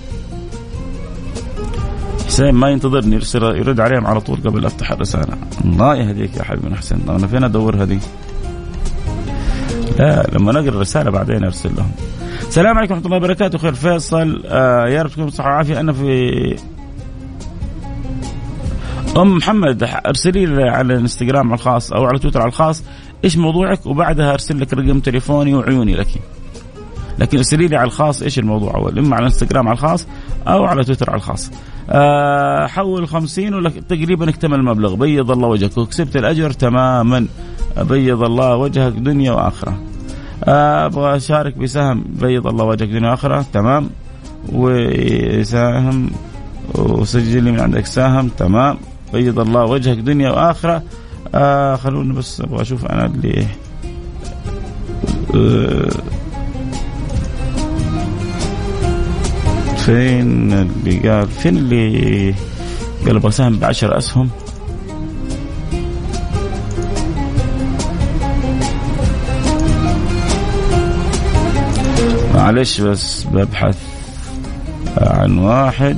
حسين 2.27 2.51
ما 2.51 2.69
ينتظرني 2.69 3.15
يرسل 3.15 3.43
يرد 3.43 3.79
عليهم 3.79 4.07
على 4.07 4.21
طول 4.21 4.37
قبل 4.45 4.65
أفتح 4.65 4.91
الرسالة. 4.91 5.37
الله 5.65 5.95
يهديك 5.95 6.37
يا 6.37 6.43
حبيبي 6.43 6.75
حسين 6.75 6.99
أنا 7.09 7.27
فين 7.27 7.43
أدور 7.43 7.83
هذه؟ 7.83 7.99
لا 9.99 10.27
لما 10.33 10.51
نقرأ 10.51 10.69
الرسالة 10.69 11.11
بعدين 11.11 11.43
أرسل 11.43 11.75
لهم. 11.75 11.91
السلام 12.47 12.77
عليكم 12.77 12.93
ورحمة 12.93 13.05
الله 13.05 13.17
وبركاته. 13.17 13.57
خير 13.57 13.73
فيصل 13.73 14.43
آه 14.45 14.87
يا 14.87 15.01
رب 15.01 15.09
تكون 15.09 15.25
بصحه 15.25 15.49
وعافية. 15.49 15.79
أنا 15.79 15.93
في 15.93 16.55
أم 19.17 19.37
محمد 19.37 19.83
أرسلي 19.83 20.45
لي 20.45 20.69
على 20.69 20.93
الإنستغرام 20.93 21.47
على 21.47 21.55
الخاص 21.55 21.93
أو 21.93 22.05
على 22.05 22.19
تويتر 22.19 22.41
على 22.41 22.47
الخاص 22.49 22.83
إيش 23.23 23.37
موضوعك 23.37 23.85
وبعدها 23.85 24.33
أرسل 24.33 24.59
لك 24.61 24.73
رقم 24.73 24.99
تليفوني 24.99 25.53
وعيوني 25.53 25.95
لك. 25.95 26.07
لكن 27.19 27.37
أرسلي 27.37 27.67
لي 27.67 27.75
على 27.75 27.85
الخاص 27.87 28.21
إيش 28.21 28.39
الموضوع 28.39 28.75
أول 28.75 28.99
إما 28.99 29.15
على 29.15 29.27
الإنستغرام 29.27 29.67
على 29.67 29.75
الخاص 29.75 30.07
أو 30.47 30.65
على 30.65 30.83
تويتر 30.83 31.09
على 31.09 31.17
الخاص. 31.17 31.51
أه 31.89 32.67
حول 32.67 33.07
50 33.07 33.53
ولا 33.53 33.69
تقريبا 33.69 34.29
اكتمل 34.29 34.59
المبلغ. 34.59 34.95
بيض 34.95 35.31
الله 35.31 35.47
وجهك 35.47 35.77
وكسبت 35.77 36.15
الأجر 36.15 36.51
تماما. 36.51 37.27
بيض 37.77 38.23
الله 38.23 38.55
وجهك 38.55 38.93
دنيا 38.93 39.31
وآخرة. 39.31 39.77
آه، 40.43 40.85
أبغى 40.85 41.15
أشارك 41.15 41.57
بسهم. 41.57 42.03
بيض 42.21 42.47
الله 42.47 42.65
وجهك 42.65 42.87
دنيا 42.87 43.09
وآخرة. 43.09 43.45
تمام. 43.53 43.89
وسهم 44.53 46.09
وسجل 46.75 47.43
لي 47.43 47.51
من 47.51 47.59
عندك 47.59 47.85
سهم. 47.85 48.27
تمام. 48.27 48.77
بيض 49.15 49.39
الله 49.39 49.65
وجهك 49.65 49.97
دنيا 49.97 50.29
وآخرة. 50.29 50.83
آه 51.35 51.75
خلوني 51.75 52.13
بس 52.13 52.41
أبغى 52.41 52.61
أشوف 52.61 52.85
أنا 52.85 53.05
اللي 53.05 53.47
آه 55.35 55.89
فين 59.77 60.53
اللي 60.53 61.09
قال 61.09 61.27
فين 61.27 61.57
اللي 61.57 62.35
قال 63.05 63.15
أبغى 63.15 63.31
سهم 63.31 63.59
بعشر 63.59 63.97
أسهم؟ 63.97 64.29
معلش 72.35 72.81
بس 72.81 73.23
ببحث 73.23 73.77
عن 74.97 75.37
واحد. 75.37 75.97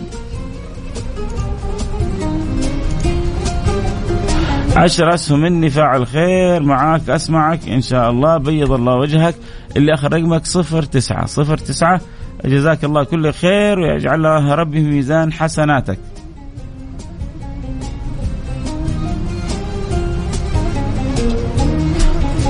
عشر 4.78 5.13
أسهم 5.13 5.40
مني 5.40 5.70
فاعل 5.70 6.08
خير 6.08 6.63
معاك 6.63 7.10
أسمعك 7.10 7.70
إن 7.70 7.82
شاء 7.82 8.10
الله 8.10 8.38
بيض 8.38 8.72
الله 8.72 8.96
وجهك. 8.96 9.36
اللي 9.78 9.94
آخر 9.94 10.13
رقمك 10.13 10.46
صفر 10.46 10.84
تسعة 10.84 11.26
صفر 11.26 11.58
تسعة. 11.58 12.02
جزاك 12.46 12.84
الله 12.84 13.04
كل 13.04 13.34
خير 13.34 13.80
ويجعلها 13.80 14.56
ربي 14.56 14.84
في 14.84 14.90
ميزان 14.90 15.34
حسناتك. 15.34 16.00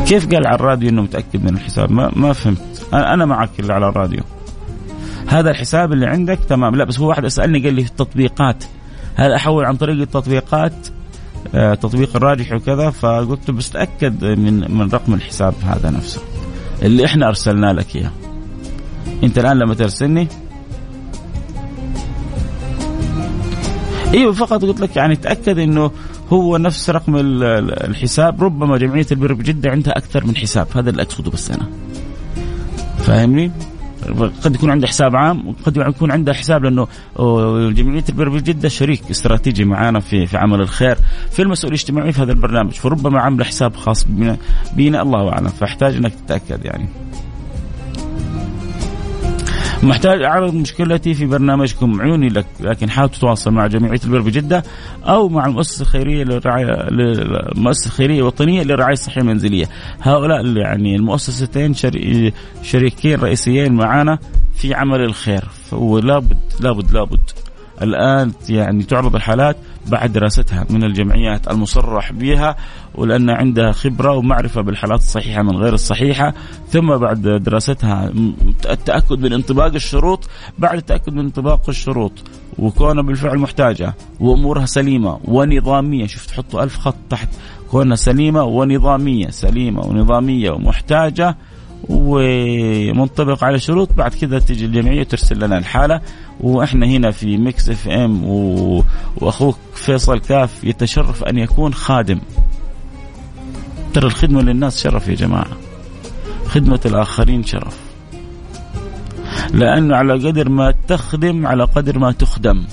كيف 0.07 0.29
قال 0.33 0.47
على 0.47 0.55
الراديو 0.55 0.89
إنه 0.89 1.01
متأكد 1.01 1.43
من 1.43 1.53
الحساب؟ 1.55 1.91
ما 1.91 2.11
ما 2.15 2.33
فهمت. 2.33 2.87
أنا 2.93 3.25
معك 3.25 3.49
اللي 3.59 3.73
على 3.73 3.89
الراديو. 3.89 4.23
هذا 5.27 5.49
الحساب 5.49 5.93
اللي 5.93 6.05
عندك 6.05 6.39
تمام. 6.49 6.75
لا 6.75 6.83
بس 6.83 6.99
هو 6.99 7.07
واحد 7.07 7.27
سألني 7.27 7.59
قال 7.59 7.73
لي 7.73 7.83
في 7.83 7.89
التطبيقات. 7.89 8.63
هل 9.15 9.33
أحول 9.33 9.65
عن 9.65 9.75
طريق 9.75 10.01
التطبيقات؟ 10.01 10.87
تطبيق 11.53 12.15
الراجح 12.15 12.53
وكذا 12.53 12.89
فقلت 12.89 13.51
بس 13.51 13.69
تاكد 13.69 14.25
من 14.25 14.71
من 14.77 14.89
رقم 14.89 15.13
الحساب 15.13 15.53
هذا 15.63 15.89
نفسه. 15.89 16.21
اللي 16.81 17.05
إحنا 17.05 17.27
أرسلنا 17.27 17.73
لك 17.73 17.95
إياه. 17.95 18.11
أنت 19.23 19.37
الآن 19.37 19.57
لما 19.57 19.73
ترسلني. 19.73 20.27
إيوه 24.13 24.33
فقط 24.33 24.61
قلت 24.61 24.79
لك 24.79 24.95
يعني 24.95 25.15
تأكد 25.15 25.59
إنه 25.59 25.91
هو 26.29 26.57
نفس 26.57 26.89
رقم 26.89 27.15
الحساب. 27.15 28.43
ربما 28.43 28.77
جمعية 28.77 29.05
البر 29.11 29.33
بجدة 29.33 29.69
عندها 29.71 29.97
أكثر 29.97 30.25
من 30.25 30.35
حساب. 30.35 30.67
هذا 30.75 30.89
اللي 30.89 31.01
أقصده 31.01 31.31
بس 31.31 31.51
أنا. 31.51 31.67
فاهمني؟ 32.97 33.51
قد 34.43 34.55
يكون 34.55 34.71
عنده 34.71 34.87
حساب 34.87 35.15
عام 35.15 35.47
وقد 35.47 35.77
يكون 35.77 36.11
عنده 36.11 36.33
حساب 36.33 36.63
لأنه 36.63 36.87
جمعية 37.69 38.03
البر 38.09 38.29
بجده 38.29 38.69
شريك 38.69 39.01
استراتيجي 39.11 39.65
معنا 39.65 39.99
في 39.99 40.25
في 40.25 40.37
عمل 40.37 40.61
الخير 40.61 40.97
في 41.31 41.41
المسؤوليه 41.41 41.75
الاجتماعيه 41.75 42.11
في 42.11 42.21
هذا 42.21 42.31
البرنامج 42.31 42.71
فربما 42.71 43.21
عامله 43.21 43.45
حساب 43.45 43.75
خاص 43.75 44.05
بنا, 44.73 45.01
الله 45.01 45.29
أعلم 45.29 45.47
فأحتاج 45.47 45.95
إنك 45.95 46.13
تتأكد 46.13 46.65
يعني. 46.65 46.87
محتاج 49.83 50.21
أعرض 50.21 50.53
مشكلتي 50.53 51.13
في 51.13 51.25
برنامجكم 51.25 52.01
عيوني 52.01 52.29
لك 52.29 52.45
لكن 52.59 52.89
حاول 52.89 53.09
تتواصل 53.09 53.51
مع 53.51 53.67
جمعيه 53.67 53.99
البر 54.03 54.21
بجدة 54.21 54.63
أو 55.03 55.29
مع 55.29 55.45
المؤسسة 55.45 55.81
الخيرية 55.81 56.23
للرعايه 56.23 56.65
المؤسسه 57.55 57.87
الخيرية 57.87 58.19
الوطنية 58.19 58.63
للرعاية 58.63 58.93
الصحية 58.93 59.21
المنزلية. 59.21 59.65
هؤلاء 60.01 60.57
يعني 60.57 60.95
المؤسستين 60.95 61.73
شريكين 62.63 63.19
رئيسيين 63.19 63.73
معنا 63.73 64.19
في 64.55 64.73
عمل 64.73 65.01
الخير. 65.01 65.43
ولابد 65.71 66.37
لابد 66.59 66.91
لابد 66.91 67.29
الآن 67.81 68.31
يعني 68.49 68.83
تعرض 68.83 69.15
الحالات 69.15 69.57
بعد 69.87 70.13
دراستها 70.13 70.65
من 70.69 70.83
الجمعيات 70.83 71.47
المصرح 71.51 72.11
بها 72.11 72.55
ولأن 72.95 73.29
عندها 73.29 73.71
خبرة 73.71 74.11
ومعرفة 74.11 74.61
بالحالات 74.61 74.99
الصحيحة 74.99 75.41
من 75.41 75.57
غير 75.57 75.73
الصحيحة. 75.73 76.33
ثم 76.69 76.97
بعد 76.97 77.21
دراستها 77.21 78.11
التأكد 78.69 79.19
من 79.19 79.33
انطباق 79.33 79.73
الشروط 79.73 80.29
بعد 80.59 80.77
التأكد 80.77 81.13
من 81.13 81.19
انطباق 81.19 81.61
الشروط 81.69 82.11
وكونها 82.59 83.03
بالفعل 83.03 83.37
محتاجة 83.37 83.93
وأمورها 84.19 84.65
سليمة 84.65 85.19
ونظامية. 85.25 86.07
شوف 86.07 86.25
تحطوا 86.25 86.63
ألف 86.63 86.77
خط 86.77 86.95
تحت. 87.09 87.29
كونها 87.71 87.95
سليمة 87.95 88.43
ونظامية 88.43 89.29
سليمة 89.29 89.81
ونظامية 89.81 90.51
ومحتاجة. 90.51 91.37
ومنطبق 91.89 93.43
على 93.43 93.59
شروط 93.59 93.93
بعد 93.93 94.13
كذا 94.13 94.39
تجي 94.39 94.65
الجمعية 94.65 95.03
ترسل 95.03 95.39
لنا 95.39 95.57
الحالة. 95.57 96.01
وإحنا 96.39 96.85
هنا 96.85 97.11
في 97.11 97.37
Mix 97.37 97.69
FM 97.69 98.25
و... 98.25 98.83
وأخوك 99.17 99.57
فيصل 99.73 100.19
الكاف 100.19 100.63
يتشرف 100.63 101.23
أن 101.23 101.37
يكون 101.37 101.73
خادم. 101.73 102.19
ترى 103.93 104.05
الخدمة 104.05 104.41
للناس 104.41 104.83
شرف 104.83 105.07
يا 105.07 105.15
جماعة. 105.15 105.57
خدمة 106.45 106.79
الآخرين 106.85 107.43
شرف. 107.43 107.77
لأنه 109.53 109.95
على 109.95 110.13
قدر 110.13 110.49
ما 110.49 110.73
تخدم 110.87 111.47
على 111.47 111.63
قدر 111.63 111.99
ما 111.99 112.11
تخدم. 112.11 112.65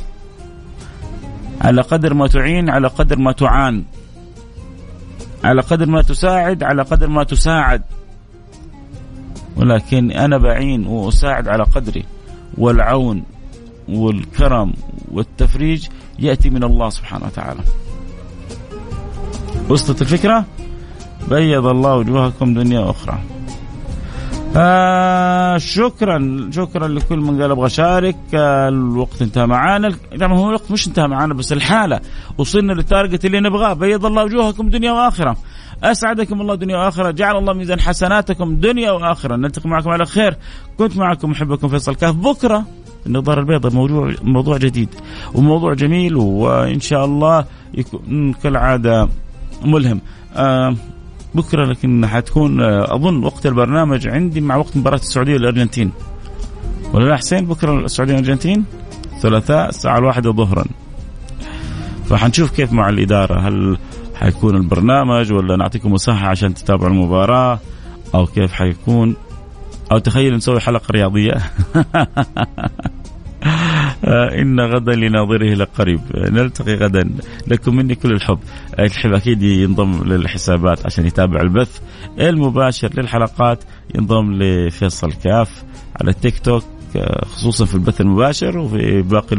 على 1.60 1.82
قدر 1.82 2.14
ما 2.14 2.26
تعين 2.26 2.70
على 2.70 2.88
قدر 2.88 3.18
ما 3.18 3.32
تعان. 3.32 3.84
على 5.44 5.60
قدر 5.60 5.86
ما 5.86 6.02
تساعد 6.02 6.62
على 6.62 6.82
قدر 6.82 7.08
ما 7.08 7.24
تساعد. 7.24 7.82
ولكن 9.56 10.10
أنا 10.10 10.38
بعين 10.38 10.86
وأساعد 10.86 11.48
على 11.48 11.64
قدري 11.64 12.04
والعون 12.58 13.22
والكرم 13.88 14.72
والتفريج 15.12 15.86
يأتي 16.18 16.50
من 16.50 16.64
الله 16.64 16.90
سبحانه 16.90 17.26
وتعالى. 17.26 17.60
وصلت 19.68 20.02
الفكرة؟ 20.02 20.44
بيض 21.30 21.66
الله 21.66 21.96
وجوهكم 21.96 22.54
دنيا 22.54 22.80
وأخرى. 22.80 23.18
آه 24.56 25.58
شكرا 25.58 26.50
شكرا 26.52 26.88
لكل 26.88 27.18
من 27.18 27.42
قال 27.42 27.50
أبغى 27.50 27.66
أشارك. 27.66 28.16
آه 28.34 28.68
الوقت 28.68 29.22
انتهى 29.22 29.46
معانا. 29.46 29.96
طبعا 30.20 30.38
هو 30.38 30.48
الوقت 30.48 30.70
مش 30.70 30.88
انتهى 30.88 31.08
معانا 31.08 31.34
بس 31.34 31.52
الحالة. 31.52 32.00
وصلنا 32.38 32.72
للتارجت 32.72 33.24
اللي 33.24 33.40
نبغاه. 33.40 33.72
بيض 33.72 34.06
الله 34.06 34.24
وجوهكم 34.24 34.68
دنيا 34.68 34.92
وأخرة. 34.92 35.36
أسعدكم 35.82 36.40
الله 36.40 36.54
دنيا 36.54 36.76
وآخرة. 36.76 37.10
جعل 37.10 37.36
الله 37.36 37.52
ميزان 37.52 37.80
حسناتكم 37.80 38.56
دنيا 38.56 38.90
وآخرة. 38.90 39.36
نلتقي 39.36 39.68
معكم 39.68 39.90
على 39.90 40.04
خير. 40.04 40.36
كنت 40.78 40.96
معكم 40.96 41.30
محبكم 41.30 41.68
فيصل 41.68 41.94
كاف 41.94 42.14
بكرة 42.14 42.64
النظاره 43.06 43.40
البيضاء. 43.40 43.72
موضوع 43.72 44.14
موضوع 44.22 44.56
جديد 44.56 44.88
وموضوع 45.34 45.74
جميل 45.74 46.16
وإن 46.16 46.80
شاء 46.80 47.04
الله 47.04 47.44
يكون 47.74 48.32
كالعادة 48.32 49.08
ملهم. 49.64 50.00
آه 50.36 50.76
بكرة 51.34 51.64
لكن 51.64 52.06
حتكون 52.06 52.60
آه، 52.60 52.94
أظن 52.94 53.24
وقت 53.24 53.46
البرنامج 53.46 54.08
عندي 54.08 54.40
مع 54.40 54.56
وقت 54.56 54.76
مباراة 54.76 54.96
السعودية 54.96 55.34
والأرجنتين. 55.34 55.90
ولا 56.92 57.08
لا 57.08 57.16
حسين؟ 57.16 57.46
بكرة 57.46 57.84
السعودية 57.84 58.14
والأرجنتين؟ 58.14 58.64
ثلاثاء 59.22 59.68
الساعة 59.68 59.98
الواحدة 59.98 60.32
ظهرا. 60.32 60.64
فحنشوف 62.06 62.50
كيف 62.50 62.72
مع 62.72 62.88
الإدارة. 62.88 63.48
هل 63.48 63.78
حيكون 64.14 64.56
البرنامج 64.56 65.32
ولا 65.32 65.56
نعطيكم 65.56 65.92
مساحة 65.92 66.28
عشان 66.28 66.54
تتابعوا 66.54 66.90
المباراة؟ 66.90 67.60
أو 68.14 68.26
كيف 68.26 68.52
حيكون؟ 68.52 69.16
أو 69.92 69.98
تخيل 69.98 70.34
نسوي 70.34 70.60
حلقة 70.60 70.92
رياضية؟ 70.92 71.34
إن 74.40 74.60
غدا 74.60 74.92
لناظره 74.92 75.54
لقريب. 75.54 76.00
نلتقي 76.14 76.74
غدا. 76.74 77.10
لكم 77.46 77.76
مني 77.76 77.94
كل 77.94 78.12
الحب. 78.12 78.38
الحب 78.78 79.12
أكيد 79.12 79.42
ينضم 79.42 80.04
للحسابات 80.04 80.86
عشان 80.86 81.06
يتابع 81.06 81.40
البث 81.40 81.80
المباشر 82.20 82.90
للحلقات. 82.94 83.64
ينضم 83.94 84.32
لفيصل 84.32 85.12
كاف 85.12 85.64
على 86.00 86.10
التيك 86.10 86.38
توك. 86.38 86.64
خصوصا 87.26 87.64
في 87.64 87.74
البث 87.74 88.00
المباشر 88.00 88.58
وفي 88.58 89.02
باقي 89.02 89.36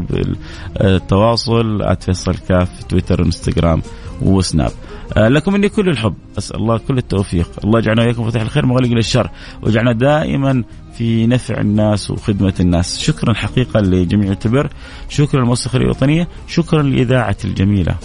التواصل 0.81 1.95
@فيصل 1.99 2.35
كاف 2.35 2.75
في 2.75 2.85
تويتر 2.87 3.21
وانستغرام 3.21 3.81
وسناب 4.21 4.71
لكم 5.17 5.53
مني 5.53 5.69
كل 5.69 5.89
الحب. 5.89 6.13
أسأل 6.37 6.55
الله 6.55 6.77
كل 6.77 6.97
التوفيق. 6.97 7.49
الله 7.63 7.79
يجعلنا 7.79 8.01
وإياكم 8.01 8.29
فتح 8.29 8.41
الخير 8.41 8.65
مغلق 8.65 8.89
للشر 8.89 9.29
واجعلنا 9.63 9.91
دائما 9.91 10.63
في 10.97 11.27
نفع 11.27 11.61
الناس 11.61 12.11
وخدمة 12.11 12.53
الناس. 12.59 12.99
شكرا 12.99 13.33
حقيقة 13.33 13.79
لجميع 13.79 14.35
البر 14.45 14.69
شكرا 15.09 15.41
للمؤسسة 15.41 15.77
الوطنية. 15.77 16.27
شكرا 16.47 16.81
للإذاعة 16.81 17.37
الجميلة 17.45 17.95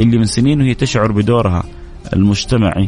اللي 0.00 0.18
من 0.18 0.24
سنين 0.24 0.60
وهي 0.60 0.74
تشعر 0.74 1.12
بدورها 1.12 1.64
المجتمعي 2.12 2.86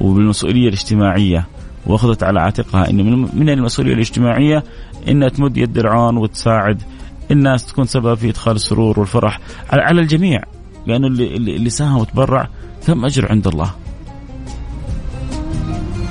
وبالمسؤولية 0.00 0.68
الاجتماعية. 0.68 1.46
وأخذت 1.86 2.22
على 2.22 2.40
عاتقها 2.40 2.90
ان 2.90 3.26
من 3.34 3.48
المسؤولية 3.48 3.94
الاجتماعية 3.94 4.64
انها 5.08 5.28
تمد 5.28 5.56
يد 5.56 5.78
العون 5.78 6.16
وتساعد 6.16 6.82
الناس 7.30 7.66
تكون 7.66 7.84
سبب 7.84 8.14
في 8.14 8.28
إدخال 8.28 8.56
السرور 8.56 9.00
والفرح 9.00 9.40
على 9.70 10.00
الجميع 10.00 10.42
لأنه 10.86 11.06
اللي, 11.06 11.36
اللي 11.36 11.70
ساهم 11.70 11.96
وتبرع 11.96 12.48
كم 12.86 13.04
أجر 13.04 13.28
عند 13.30 13.46
الله. 13.46 13.70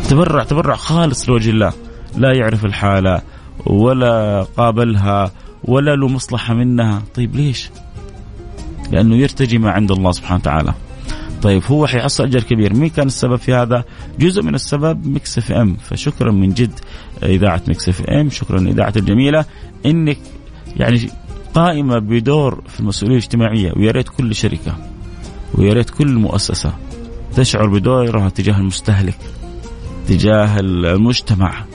تبرع 0.10 0.44
تبرع 0.44 0.76
خالص 0.76 1.30
لوجه 1.30 1.50
الله. 1.50 1.74
لا 2.18 2.34
يعرف 2.38 2.66
الحالة 2.66 3.22
ولا 3.66 4.44
قابلها 4.58 5.32
ولا 5.64 5.96
له 5.96 6.08
مصلحة 6.08 6.54
منها. 6.54 7.02
طيب 7.16 7.36
ليش؟ 7.36 7.70
لأنه 8.92 9.16
يرتجي 9.16 9.58
ما 9.58 9.72
عند 9.72 9.92
الله 9.92 10.12
سبحانه 10.12 10.40
وتعالى. 10.40 10.74
طيب 11.42 11.62
هو 11.66 11.88
حيحصل 11.88 12.24
أجر 12.24 12.44
كبير. 12.44 12.74
مين 12.74 12.90
كان 12.90 13.08
السبب 13.08 13.36
في 13.36 13.54
هذا؟ 13.54 13.84
جزء 14.20 14.42
من 14.44 14.56
السبب 14.56 15.08
Mix 15.08 15.38
FM. 15.38 15.76
فشكرا 15.76 16.32
من 16.32 16.54
جد 16.54 16.80
إذاعة 17.24 17.62
Mix 17.68 17.90
FM. 17.90 18.30
شكرا 18.30 18.60
إذاعة 18.60 18.94
الجميلة. 18.98 19.46
إنك 19.86 20.18
يعني 20.78 21.10
قائمة 21.54 22.00
بدور 22.00 22.64
في 22.68 22.80
المسؤولية 22.80 23.18
الاجتماعية 23.18 23.74
ويا 23.76 23.92
ريت 23.92 24.10
كل 24.10 24.36
شركة 24.36 24.76
ويا 25.56 25.74
ريت 25.74 25.90
كل 25.90 26.14
مؤسسة 26.14 26.74
تشعر 27.36 27.68
بدورها 27.68 28.30
تجاه 28.30 28.58
المستهلك 28.58 29.18
تجاه 30.08 30.60
المجتمع. 30.60 31.66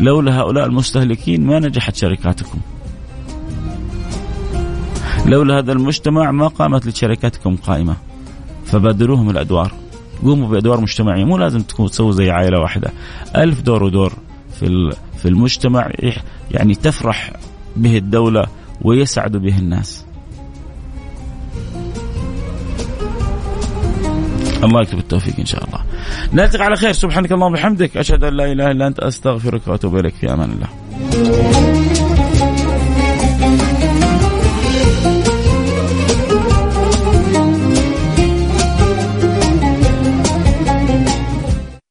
لولا 0.00 0.40
هؤلاء 0.40 0.66
المستهلكين 0.66 1.46
ما 1.46 1.58
نجحت 1.58 1.96
شركاتكم. 1.96 2.58
لولا 5.26 5.58
هذا 5.58 5.72
المجتمع 5.72 6.30
ما 6.30 6.46
قامت 6.46 6.86
لشركاتكم 6.86 7.56
قائمة. 7.56 7.96
فبادروهم 8.72 9.30
الأدوار. 9.30 9.72
قوموا 10.22 10.48
بأدوار 10.48 10.80
مجتمعية 10.80 11.24
مو 11.24 11.36
لازم 11.38 11.60
تكون 11.60 11.90
تسووا 11.90 12.12
زي 12.12 12.30
عائلة 12.30 12.60
واحدة. 12.60 12.90
ألف 13.36 13.60
دور 13.60 13.82
ودور 13.82 14.12
في 14.60 14.92
في 15.22 15.28
المجتمع 15.28 15.90
يعني 16.50 16.74
تفرح 16.74 17.32
به 17.76 17.96
الدولة 17.96 18.46
ويسعد 18.82 19.36
به 19.36 19.58
الناس. 19.58 20.04
الله 24.64 24.82
يكتب 24.82 24.98
التوفيق 24.98 25.34
إن 25.38 25.46
شاء 25.46 25.64
الله. 25.64 25.80
نلتقي 26.32 26.64
على 26.64 26.76
خير. 26.76 26.92
سبحانك 26.92 27.32
اللهم 27.32 27.52
وبحمدك. 27.52 27.96
أشهد 27.96 28.24
أن 28.24 28.34
لا 28.34 28.52
إله 28.52 28.70
إلا 28.70 28.86
أنت 28.86 29.00
أستغفرك 29.00 29.68
وأتوب 29.68 29.96
إليك. 29.96 30.14
في 30.14 30.32
أمان 30.32 30.50
الله. 30.50 31.99